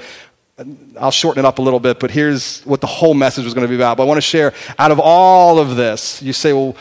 [1.00, 3.66] I'll shorten it up a little bit, but here's what the whole message was going
[3.66, 3.98] to be about.
[3.98, 6.76] But I want to share out of all of this, you say, well,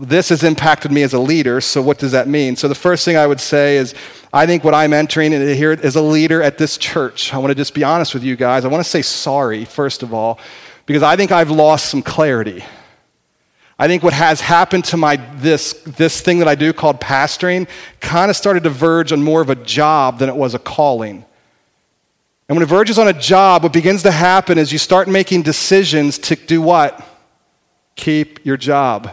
[0.00, 2.56] this has impacted me as a leader, so what does that mean?
[2.56, 3.94] So the first thing I would say is,
[4.32, 7.54] I think what I'm entering here as a leader at this church, I want to
[7.54, 8.64] just be honest with you guys.
[8.64, 10.40] I want to say sorry, first of all,
[10.86, 12.64] because I think I've lost some clarity.
[13.78, 17.68] I think what has happened to my this this thing that I do called pastoring
[18.00, 21.24] kind of started to verge on more of a job than it was a calling.
[22.52, 25.40] And when it verges on a job, what begins to happen is you start making
[25.40, 27.02] decisions to do what?
[27.96, 29.10] Keep your job.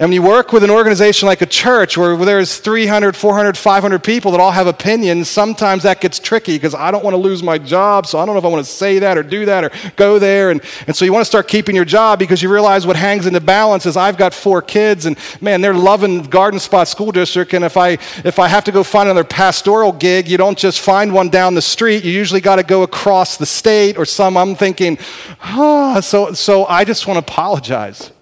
[0.00, 4.04] And when you work with an organization like a church where there's 300, 400, 500
[4.04, 7.42] people that all have opinions, sometimes that gets tricky because I don't want to lose
[7.42, 9.64] my job, so I don't know if I want to say that or do that
[9.64, 10.52] or go there.
[10.52, 13.26] And, and so you want to start keeping your job because you realize what hangs
[13.26, 17.10] in the balance is I've got four kids and man, they're loving Garden Spot School
[17.10, 17.52] District.
[17.52, 20.78] And if I, if I have to go find another pastoral gig, you don't just
[20.80, 22.04] find one down the street.
[22.04, 24.36] You usually got to go across the state or some.
[24.36, 24.96] I'm thinking,
[25.42, 28.12] oh, so, so I just want to apologize.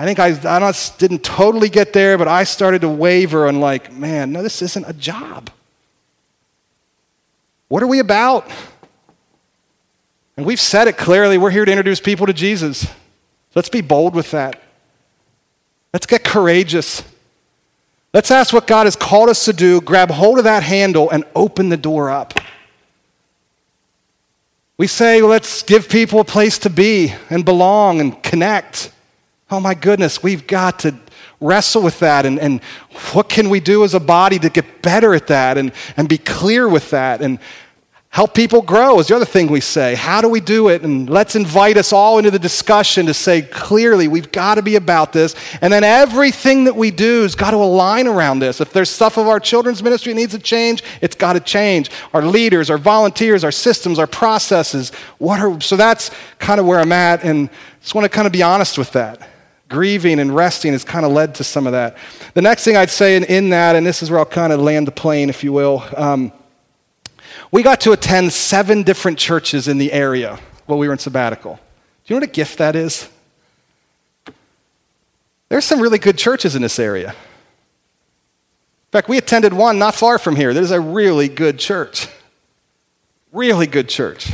[0.00, 3.92] I think I, I didn't totally get there, but I started to waver and, like,
[3.92, 5.50] man, no, this isn't a job.
[7.68, 8.50] What are we about?
[10.38, 12.86] And we've said it clearly we're here to introduce people to Jesus.
[13.54, 14.62] Let's be bold with that.
[15.92, 17.02] Let's get courageous.
[18.14, 21.24] Let's ask what God has called us to do, grab hold of that handle, and
[21.34, 22.40] open the door up.
[24.78, 28.92] We say, let's give people a place to be and belong and connect.
[29.50, 30.94] Oh my goodness, we've got to
[31.40, 32.62] wrestle with that and, and
[33.12, 36.18] what can we do as a body to get better at that and, and be
[36.18, 37.38] clear with that and
[38.10, 39.94] help people grow is the other thing we say.
[39.94, 40.82] How do we do it?
[40.82, 44.76] And let's invite us all into the discussion to say clearly we've got to be
[44.76, 45.34] about this.
[45.60, 48.60] And then everything that we do has got to align around this.
[48.60, 51.90] If there's stuff of our children's ministry needs to change, it's got to change.
[52.12, 54.90] Our leaders, our volunteers, our systems, our processes.
[55.18, 57.48] What are, so that's kind of where I'm at and
[57.80, 59.29] just want to kind of be honest with that
[59.70, 61.96] grieving and resting has kind of led to some of that.
[62.34, 64.60] The next thing I'd say in, in that, and this is where I'll kind of
[64.60, 66.32] land the plane, if you will, um,
[67.52, 71.54] we got to attend seven different churches in the area while we were in sabbatical.
[71.54, 73.08] Do you know what a gift that is?
[75.48, 77.08] There's some really good churches in this area.
[77.08, 80.52] In fact, we attended one not far from here.
[80.52, 82.08] There's a really good church.
[83.32, 84.32] Really good church.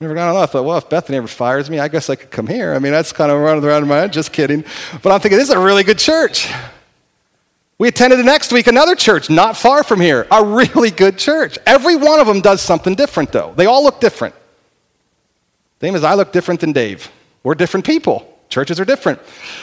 [0.00, 0.34] Never got.
[0.34, 2.72] I thought, well, if Bethany ever fires me, I guess I could come here.
[2.72, 4.12] I mean, that's kind of running around in my head.
[4.14, 4.64] Just kidding.
[5.02, 6.48] But I'm thinking, this is a really good church.
[7.76, 11.58] We attended the next week another church not far from here, a really good church.
[11.66, 13.52] Every one of them does something different, though.
[13.56, 14.34] They all look different.
[15.80, 17.10] Same as I look different than Dave.
[17.42, 18.29] We're different people.
[18.50, 19.20] Churches are different.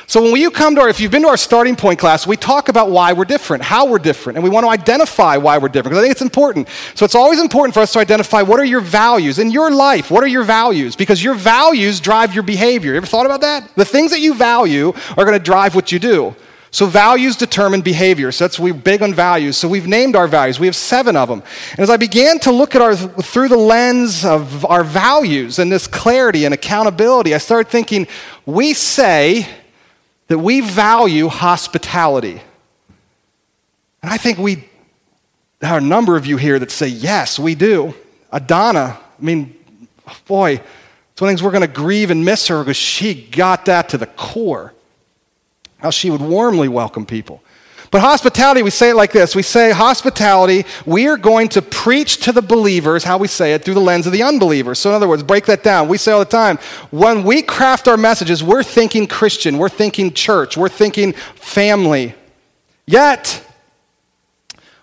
[0.08, 2.38] So when you come to our, if you've been to our starting point class, we
[2.38, 5.68] talk about why we're different, how we're different, and we want to identify why we're
[5.68, 6.70] different because I think it's important.
[6.96, 10.10] So it's always important for us to identify what are your values in your life.
[10.10, 10.96] What are your values?
[10.96, 12.92] Because your values drive your behavior.
[12.92, 13.70] You ever thought about that?
[13.76, 16.34] The things that you value are going to drive what you do.
[16.72, 18.32] So values determine behavior.
[18.32, 19.57] So that's we're big on values.
[19.57, 20.59] So we've named our values.
[20.59, 21.41] We have seven of them.
[21.72, 25.72] And as I began to look at our through the lens of our values and
[25.72, 28.07] this clarity and accountability, I started thinking,
[28.45, 29.47] we say
[30.28, 32.41] that we value hospitality.
[34.01, 34.68] And I think we
[35.59, 37.95] there are a number of you here that say, yes, we do.
[38.32, 39.55] Adana, I mean,
[40.28, 43.15] boy, it's one of the things we're going to grieve and miss her because she
[43.15, 44.74] got that to the core
[45.80, 47.41] how she would warmly welcome people.
[47.89, 49.36] But hospitality, we say it like this.
[49.36, 53.63] We say, hospitality, we are going to preach to the believers, how we say it,
[53.63, 54.80] through the lens of the unbelievers.
[54.80, 55.88] So, in other words, break that down.
[55.88, 56.57] We say all the time,
[56.91, 62.13] when we craft our messages, we're thinking Christian, we're thinking church, we're thinking family.
[62.86, 63.43] Yet,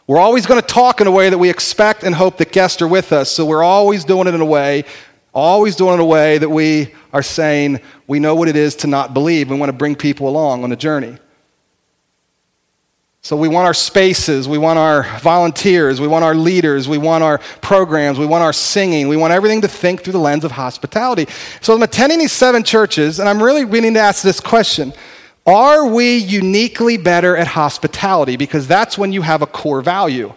[0.06, 2.82] we're always going to talk in a way that we expect and hope that guests
[2.82, 3.30] are with us.
[3.30, 4.84] So we're always doing it in a way,
[5.34, 8.76] always doing it in a way that we are saying we know what it is
[8.76, 9.50] to not believe.
[9.50, 11.18] We want to bring people along on the journey.
[13.24, 17.24] So we want our spaces, we want our volunteers, we want our leaders, we want
[17.24, 20.50] our programs, we want our singing, we want everything to think through the lens of
[20.50, 21.26] hospitality.
[21.62, 24.92] So I'm attending these seven churches, and I'm really beginning to ask this question
[25.46, 28.36] Are we uniquely better at hospitality?
[28.36, 30.34] Because that's when you have a core value.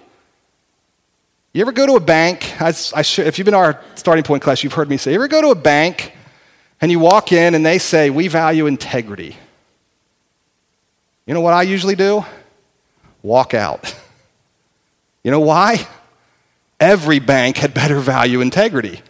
[1.57, 2.61] You ever go to a bank?
[2.61, 5.27] I, I if you've been our starting point class, you've heard me say, you ever
[5.27, 6.13] go to a bank
[6.79, 9.35] and you walk in and they say, We value integrity?
[11.25, 12.23] You know what I usually do?
[13.23, 13.95] walk out.
[15.23, 15.85] You know why?
[16.79, 19.01] Every bank had better value integrity.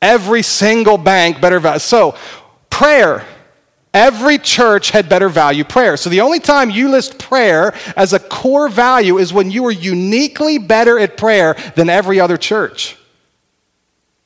[0.00, 1.80] Every single bank better value.
[1.80, 2.16] So,
[2.70, 3.26] prayer.
[3.94, 5.96] Every church had better value prayer.
[5.96, 9.72] So, the only time you list prayer as a core value is when you are
[9.72, 12.96] uniquely better at prayer than every other church.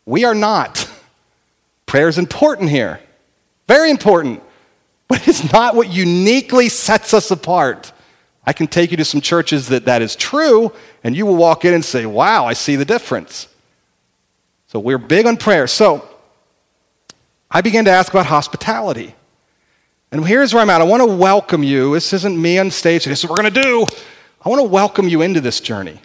[0.05, 0.89] We are not.
[1.87, 3.01] Prayer is important here,
[3.69, 4.43] very important,
[5.09, 7.93] but it's not what uniquely sets us apart.
[8.45, 10.73] I can take you to some churches that that is true,
[11.05, 13.47] and you will walk in and say, Wow, I see the difference.
[14.69, 15.67] So we're big on prayer.
[15.67, 16.09] So
[17.51, 19.15] I began to ask about hospitality.
[20.13, 20.83] And here's where I'm at.
[20.83, 21.95] I want to welcome you.
[21.95, 23.07] This isn't me on stage.
[23.07, 23.87] This is what we're going to do.
[24.45, 25.99] I want to welcome you into this journey.
[25.99, 26.01] I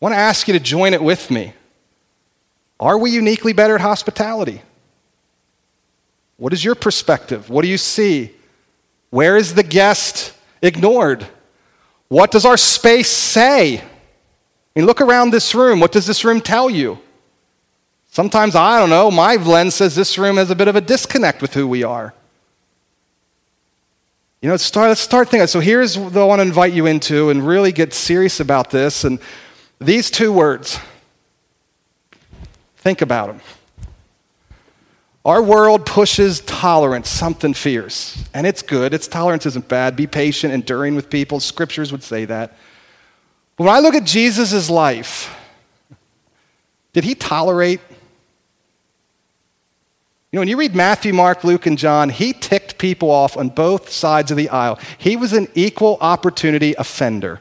[0.00, 1.52] want to ask you to join it with me.
[2.80, 4.62] Are we uniquely better at hospitality?
[6.38, 7.50] What is your perspective?
[7.50, 8.32] What do you see?
[9.10, 10.32] Where is the guest
[10.62, 11.26] ignored?
[12.08, 13.78] What does our space say?
[13.78, 13.84] I
[14.74, 15.80] mean, look around this room.
[15.80, 16.98] What does this room tell you?
[18.10, 21.42] Sometimes, I don't know, my lens says this room has a bit of a disconnect
[21.42, 22.14] with who we are.
[24.40, 25.48] You know, let's start, let's start thinking.
[25.48, 29.02] So here's what I want to invite you into and really get serious about this.
[29.02, 29.18] And
[29.80, 30.78] these two words,
[32.76, 33.40] think about them.
[35.24, 38.24] Our world pushes tolerance, something fierce.
[38.32, 38.94] And it's good.
[38.94, 39.96] Its tolerance isn't bad.
[39.96, 41.40] Be patient, enduring with people.
[41.40, 42.56] Scriptures would say that.
[43.56, 45.34] But when I look at Jesus' life,
[46.92, 47.80] did he tolerate?
[50.30, 53.48] You know, when you read Matthew, Mark, Luke, and John, he ticked people off on
[53.48, 54.78] both sides of the aisle.
[54.98, 57.40] He was an equal opportunity offender.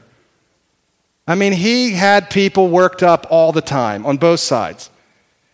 [1.27, 4.89] I mean, he had people worked up all the time on both sides.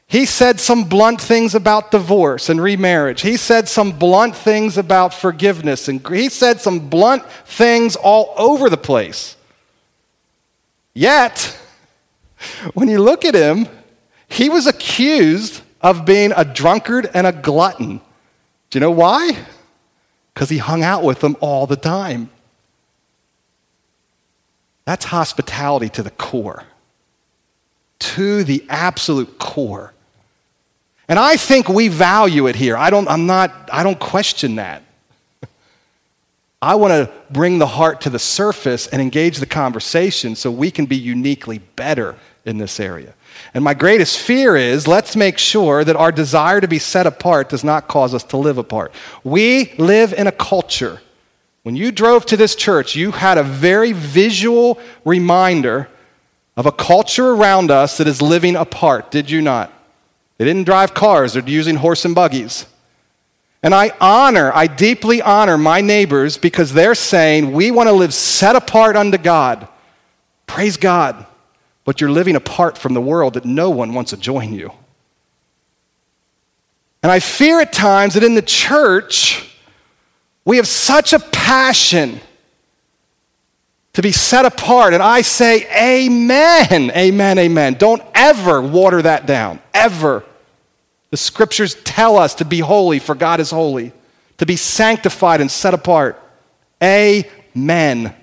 [0.05, 3.21] He said some blunt things about divorce and remarriage.
[3.21, 5.88] He said some blunt things about forgiveness.
[5.88, 9.36] And he said some blunt things all over the place.
[10.93, 11.57] Yet,
[12.75, 13.67] when you look at him,
[14.27, 17.99] he was accused of being a drunkard and a glutton.
[18.69, 19.38] Do you know why?
[20.34, 22.31] Because he hung out with them all the time.
[24.86, 26.63] That's hospitality to the core,
[27.99, 29.93] to the absolute core.
[31.07, 32.77] And I think we value it here.
[32.77, 34.84] I don't, I'm not, I don't question that.
[36.61, 40.71] I want to bring the heart to the surface and engage the conversation so we
[40.71, 42.15] can be uniquely better
[42.45, 43.13] in this area.
[43.53, 47.49] And my greatest fear is let's make sure that our desire to be set apart
[47.49, 48.93] does not cause us to live apart.
[49.23, 51.01] We live in a culture.
[51.63, 55.88] When you drove to this church, you had a very visual reminder
[56.57, 59.71] of a culture around us that is living apart, did you not?
[60.38, 62.65] They didn't drive cars, they're using horse and buggies.
[63.63, 68.13] And I honor, I deeply honor my neighbors because they're saying, we want to live
[68.13, 69.69] set apart unto God.
[70.47, 71.25] Praise God.
[71.86, 74.71] But you're living apart from the world that no one wants to join you.
[77.01, 79.53] And I fear at times that in the church,
[80.45, 82.21] we have such a passion
[83.91, 84.93] to be set apart.
[84.93, 87.73] And I say, Amen, amen, amen.
[87.75, 90.23] Don't ever water that down, ever.
[91.11, 93.91] The scriptures tell us to be holy, for God is holy,
[94.38, 96.19] to be sanctified and set apart.
[96.81, 98.15] Amen.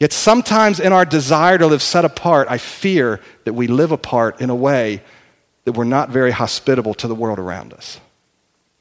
[0.00, 4.40] Yet sometimes in our desire to live set apart, I fear that we live apart
[4.40, 5.02] in a way
[5.64, 7.94] that we're not very hospitable to the world around us.
[7.94, 8.00] So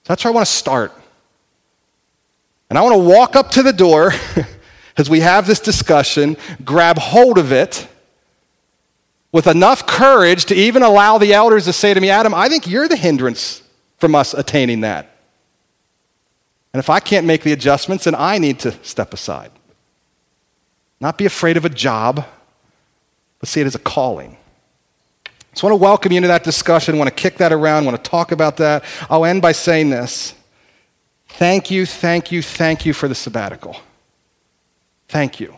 [0.05, 0.91] that's where I want to start.
[2.70, 4.11] And I want to walk up to the door
[4.97, 6.36] as we have this discussion,
[6.66, 7.88] grab hold of it
[9.32, 12.68] with enough courage to even allow the elders to say to me, Adam, I think
[12.68, 13.61] you're the hindrance
[13.97, 15.09] from us attaining that.
[16.74, 19.51] And if I can't make the adjustments, then I need to step aside.
[21.04, 22.26] Not be afraid of a job,
[23.41, 24.38] but see it as a calling.
[25.54, 26.95] So I want to welcome you into that discussion.
[26.95, 27.84] I want to kick that around.
[27.84, 28.86] I want to talk about that.
[29.10, 30.34] I'll end by saying this.
[31.28, 33.76] Thank you, thank you, thank you for the sabbatical.
[35.10, 35.54] Thank you.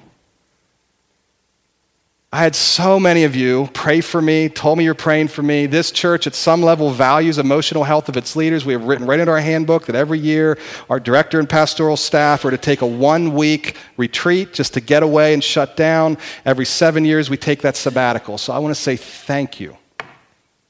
[2.35, 5.67] I had so many of you pray for me, told me you're praying for me.
[5.67, 8.65] This church, at some level, values emotional health of its leaders.
[8.65, 10.57] We have written right into our handbook that every year
[10.89, 15.01] our director and pastoral staff are to take a one week retreat just to get
[15.01, 16.17] away and shut down.
[16.43, 18.37] Every seven years, we take that sabbatical.
[18.37, 19.77] So I want to say thank you.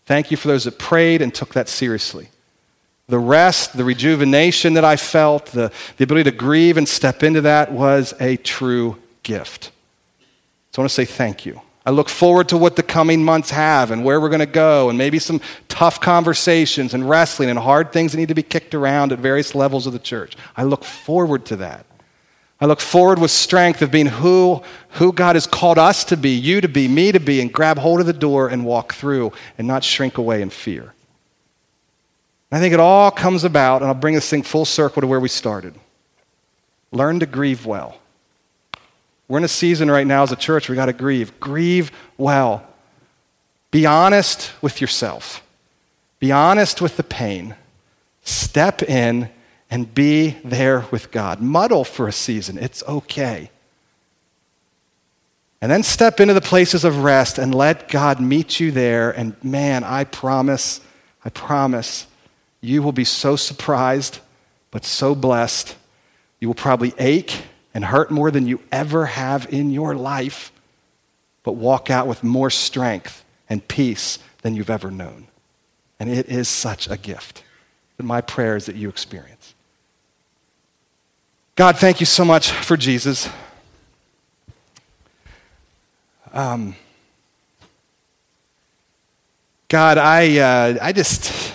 [0.05, 2.29] Thank you for those that prayed and took that seriously.
[3.07, 7.41] The rest, the rejuvenation that I felt, the, the ability to grieve and step into
[7.41, 9.71] that was a true gift.
[10.75, 11.61] So I want to say thank you.
[11.85, 14.89] I look forward to what the coming months have and where we're going to go,
[14.89, 18.75] and maybe some tough conversations and wrestling and hard things that need to be kicked
[18.75, 20.35] around at various levels of the church.
[20.57, 21.85] I look forward to that.
[22.59, 26.31] I look forward with strength of being who, who God has called us to be,
[26.31, 29.31] you to be, me to be, and grab hold of the door and walk through
[29.57, 30.93] and not shrink away in fear.
[32.51, 35.21] I think it all comes about, and I'll bring this thing full circle to where
[35.21, 35.73] we started.
[36.91, 37.97] Learn to grieve well.
[39.27, 41.39] We're in a season right now as a church, we got to grieve.
[41.39, 42.67] Grieve well.
[43.71, 45.43] Be honest with yourself,
[46.19, 47.55] be honest with the pain.
[48.23, 49.29] Step in
[49.69, 51.41] and be there with God.
[51.41, 53.51] Muddle for a season, it's okay.
[55.61, 59.11] And then step into the places of rest and let God meet you there.
[59.11, 60.79] And man, I promise,
[61.23, 62.07] I promise,
[62.61, 64.19] you will be so surprised,
[64.71, 65.75] but so blessed.
[66.39, 67.41] You will probably ache
[67.75, 70.53] and hurt more than you ever have in your life,
[71.43, 75.27] but walk out with more strength and peace than you've ever known.
[75.99, 77.43] And it is such a gift.
[77.97, 79.53] And my prayer is that you experience.
[81.55, 83.29] God, thank you so much for Jesus.
[86.31, 86.75] Um,
[89.67, 91.53] God, I, uh, I just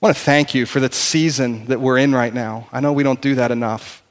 [0.00, 2.68] want to thank you for that season that we're in right now.
[2.72, 4.01] I know we don't do that enough.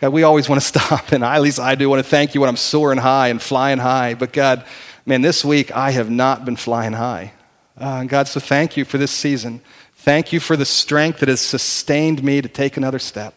[0.00, 2.34] God, we always want to stop, and I, at least I do want to thank
[2.34, 4.14] you when I'm soaring high and flying high.
[4.14, 4.64] But God,
[5.04, 7.32] man, this week I have not been flying high.
[7.76, 9.60] Uh, God, so thank you for this season.
[9.94, 13.34] Thank you for the strength that has sustained me to take another step.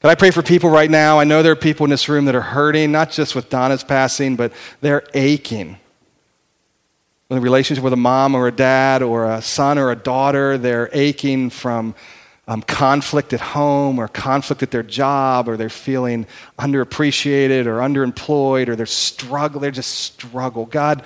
[0.00, 1.18] God, I pray for people right now.
[1.18, 3.82] I know there are people in this room that are hurting, not just with Donna's
[3.82, 5.78] passing, but they're aching.
[7.28, 10.58] With a relationship with a mom or a dad or a son or a daughter,
[10.58, 11.94] they're aching from
[12.48, 16.26] um, conflict at home or conflict at their job or they're feeling
[16.58, 20.64] underappreciated or underemployed or they're struggling, they're just struggle.
[20.66, 21.02] God,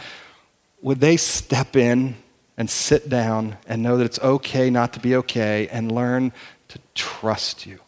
[0.83, 2.17] would they step in
[2.57, 6.33] and sit down and know that it's okay not to be okay and learn
[6.69, 7.81] to trust you?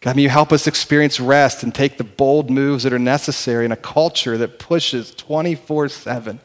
[0.00, 3.64] God, may you help us experience rest and take the bold moves that are necessary
[3.64, 6.38] in a culture that pushes 24 7.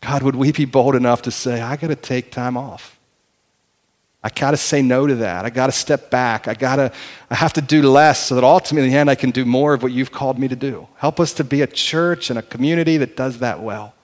[0.00, 2.97] God, would we be bold enough to say, I got to take time off?
[4.22, 5.44] I got to say no to that.
[5.44, 6.48] I got to step back.
[6.48, 6.92] I got to
[7.30, 9.74] I have to do less so that ultimately in the end I can do more
[9.74, 10.88] of what you've called me to do.
[10.96, 13.94] Help us to be a church and a community that does that well.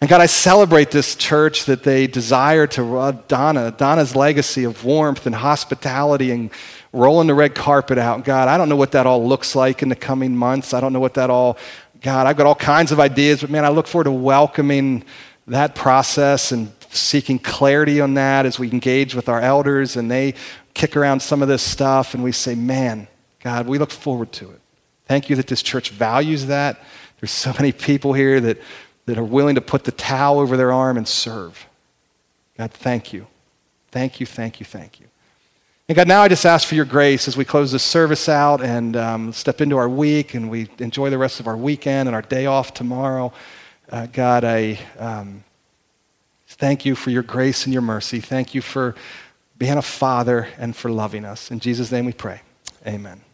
[0.00, 5.24] And God, I celebrate this church that they desire to Donna, Donna's legacy of warmth
[5.24, 6.50] and hospitality and
[6.92, 8.22] rolling the red carpet out.
[8.22, 10.74] God, I don't know what that all looks like in the coming months.
[10.74, 11.56] I don't know what that all,
[12.02, 15.02] God, I've got all kinds of ideas, but man, I look forward to welcoming
[15.46, 20.34] that process and seeking clarity on that as we engage with our elders and they
[20.74, 23.08] kick around some of this stuff and we say, man,
[23.42, 24.60] God, we look forward to it.
[25.06, 26.80] Thank you that this church values that.
[27.20, 28.58] There's so many people here that,
[29.06, 31.66] that are willing to put the towel over their arm and serve.
[32.58, 33.26] God, thank you.
[33.90, 35.06] Thank you, thank you, thank you.
[35.88, 38.60] And God, now I just ask for your grace as we close this service out
[38.60, 42.14] and um, step into our week and we enjoy the rest of our weekend and
[42.16, 43.32] our day off tomorrow.
[43.90, 44.78] Uh, God, I.
[44.98, 45.44] Um,
[46.58, 48.20] Thank you for your grace and your mercy.
[48.20, 48.94] Thank you for
[49.58, 51.50] being a father and for loving us.
[51.50, 52.42] In Jesus' name we pray.
[52.86, 53.25] Amen.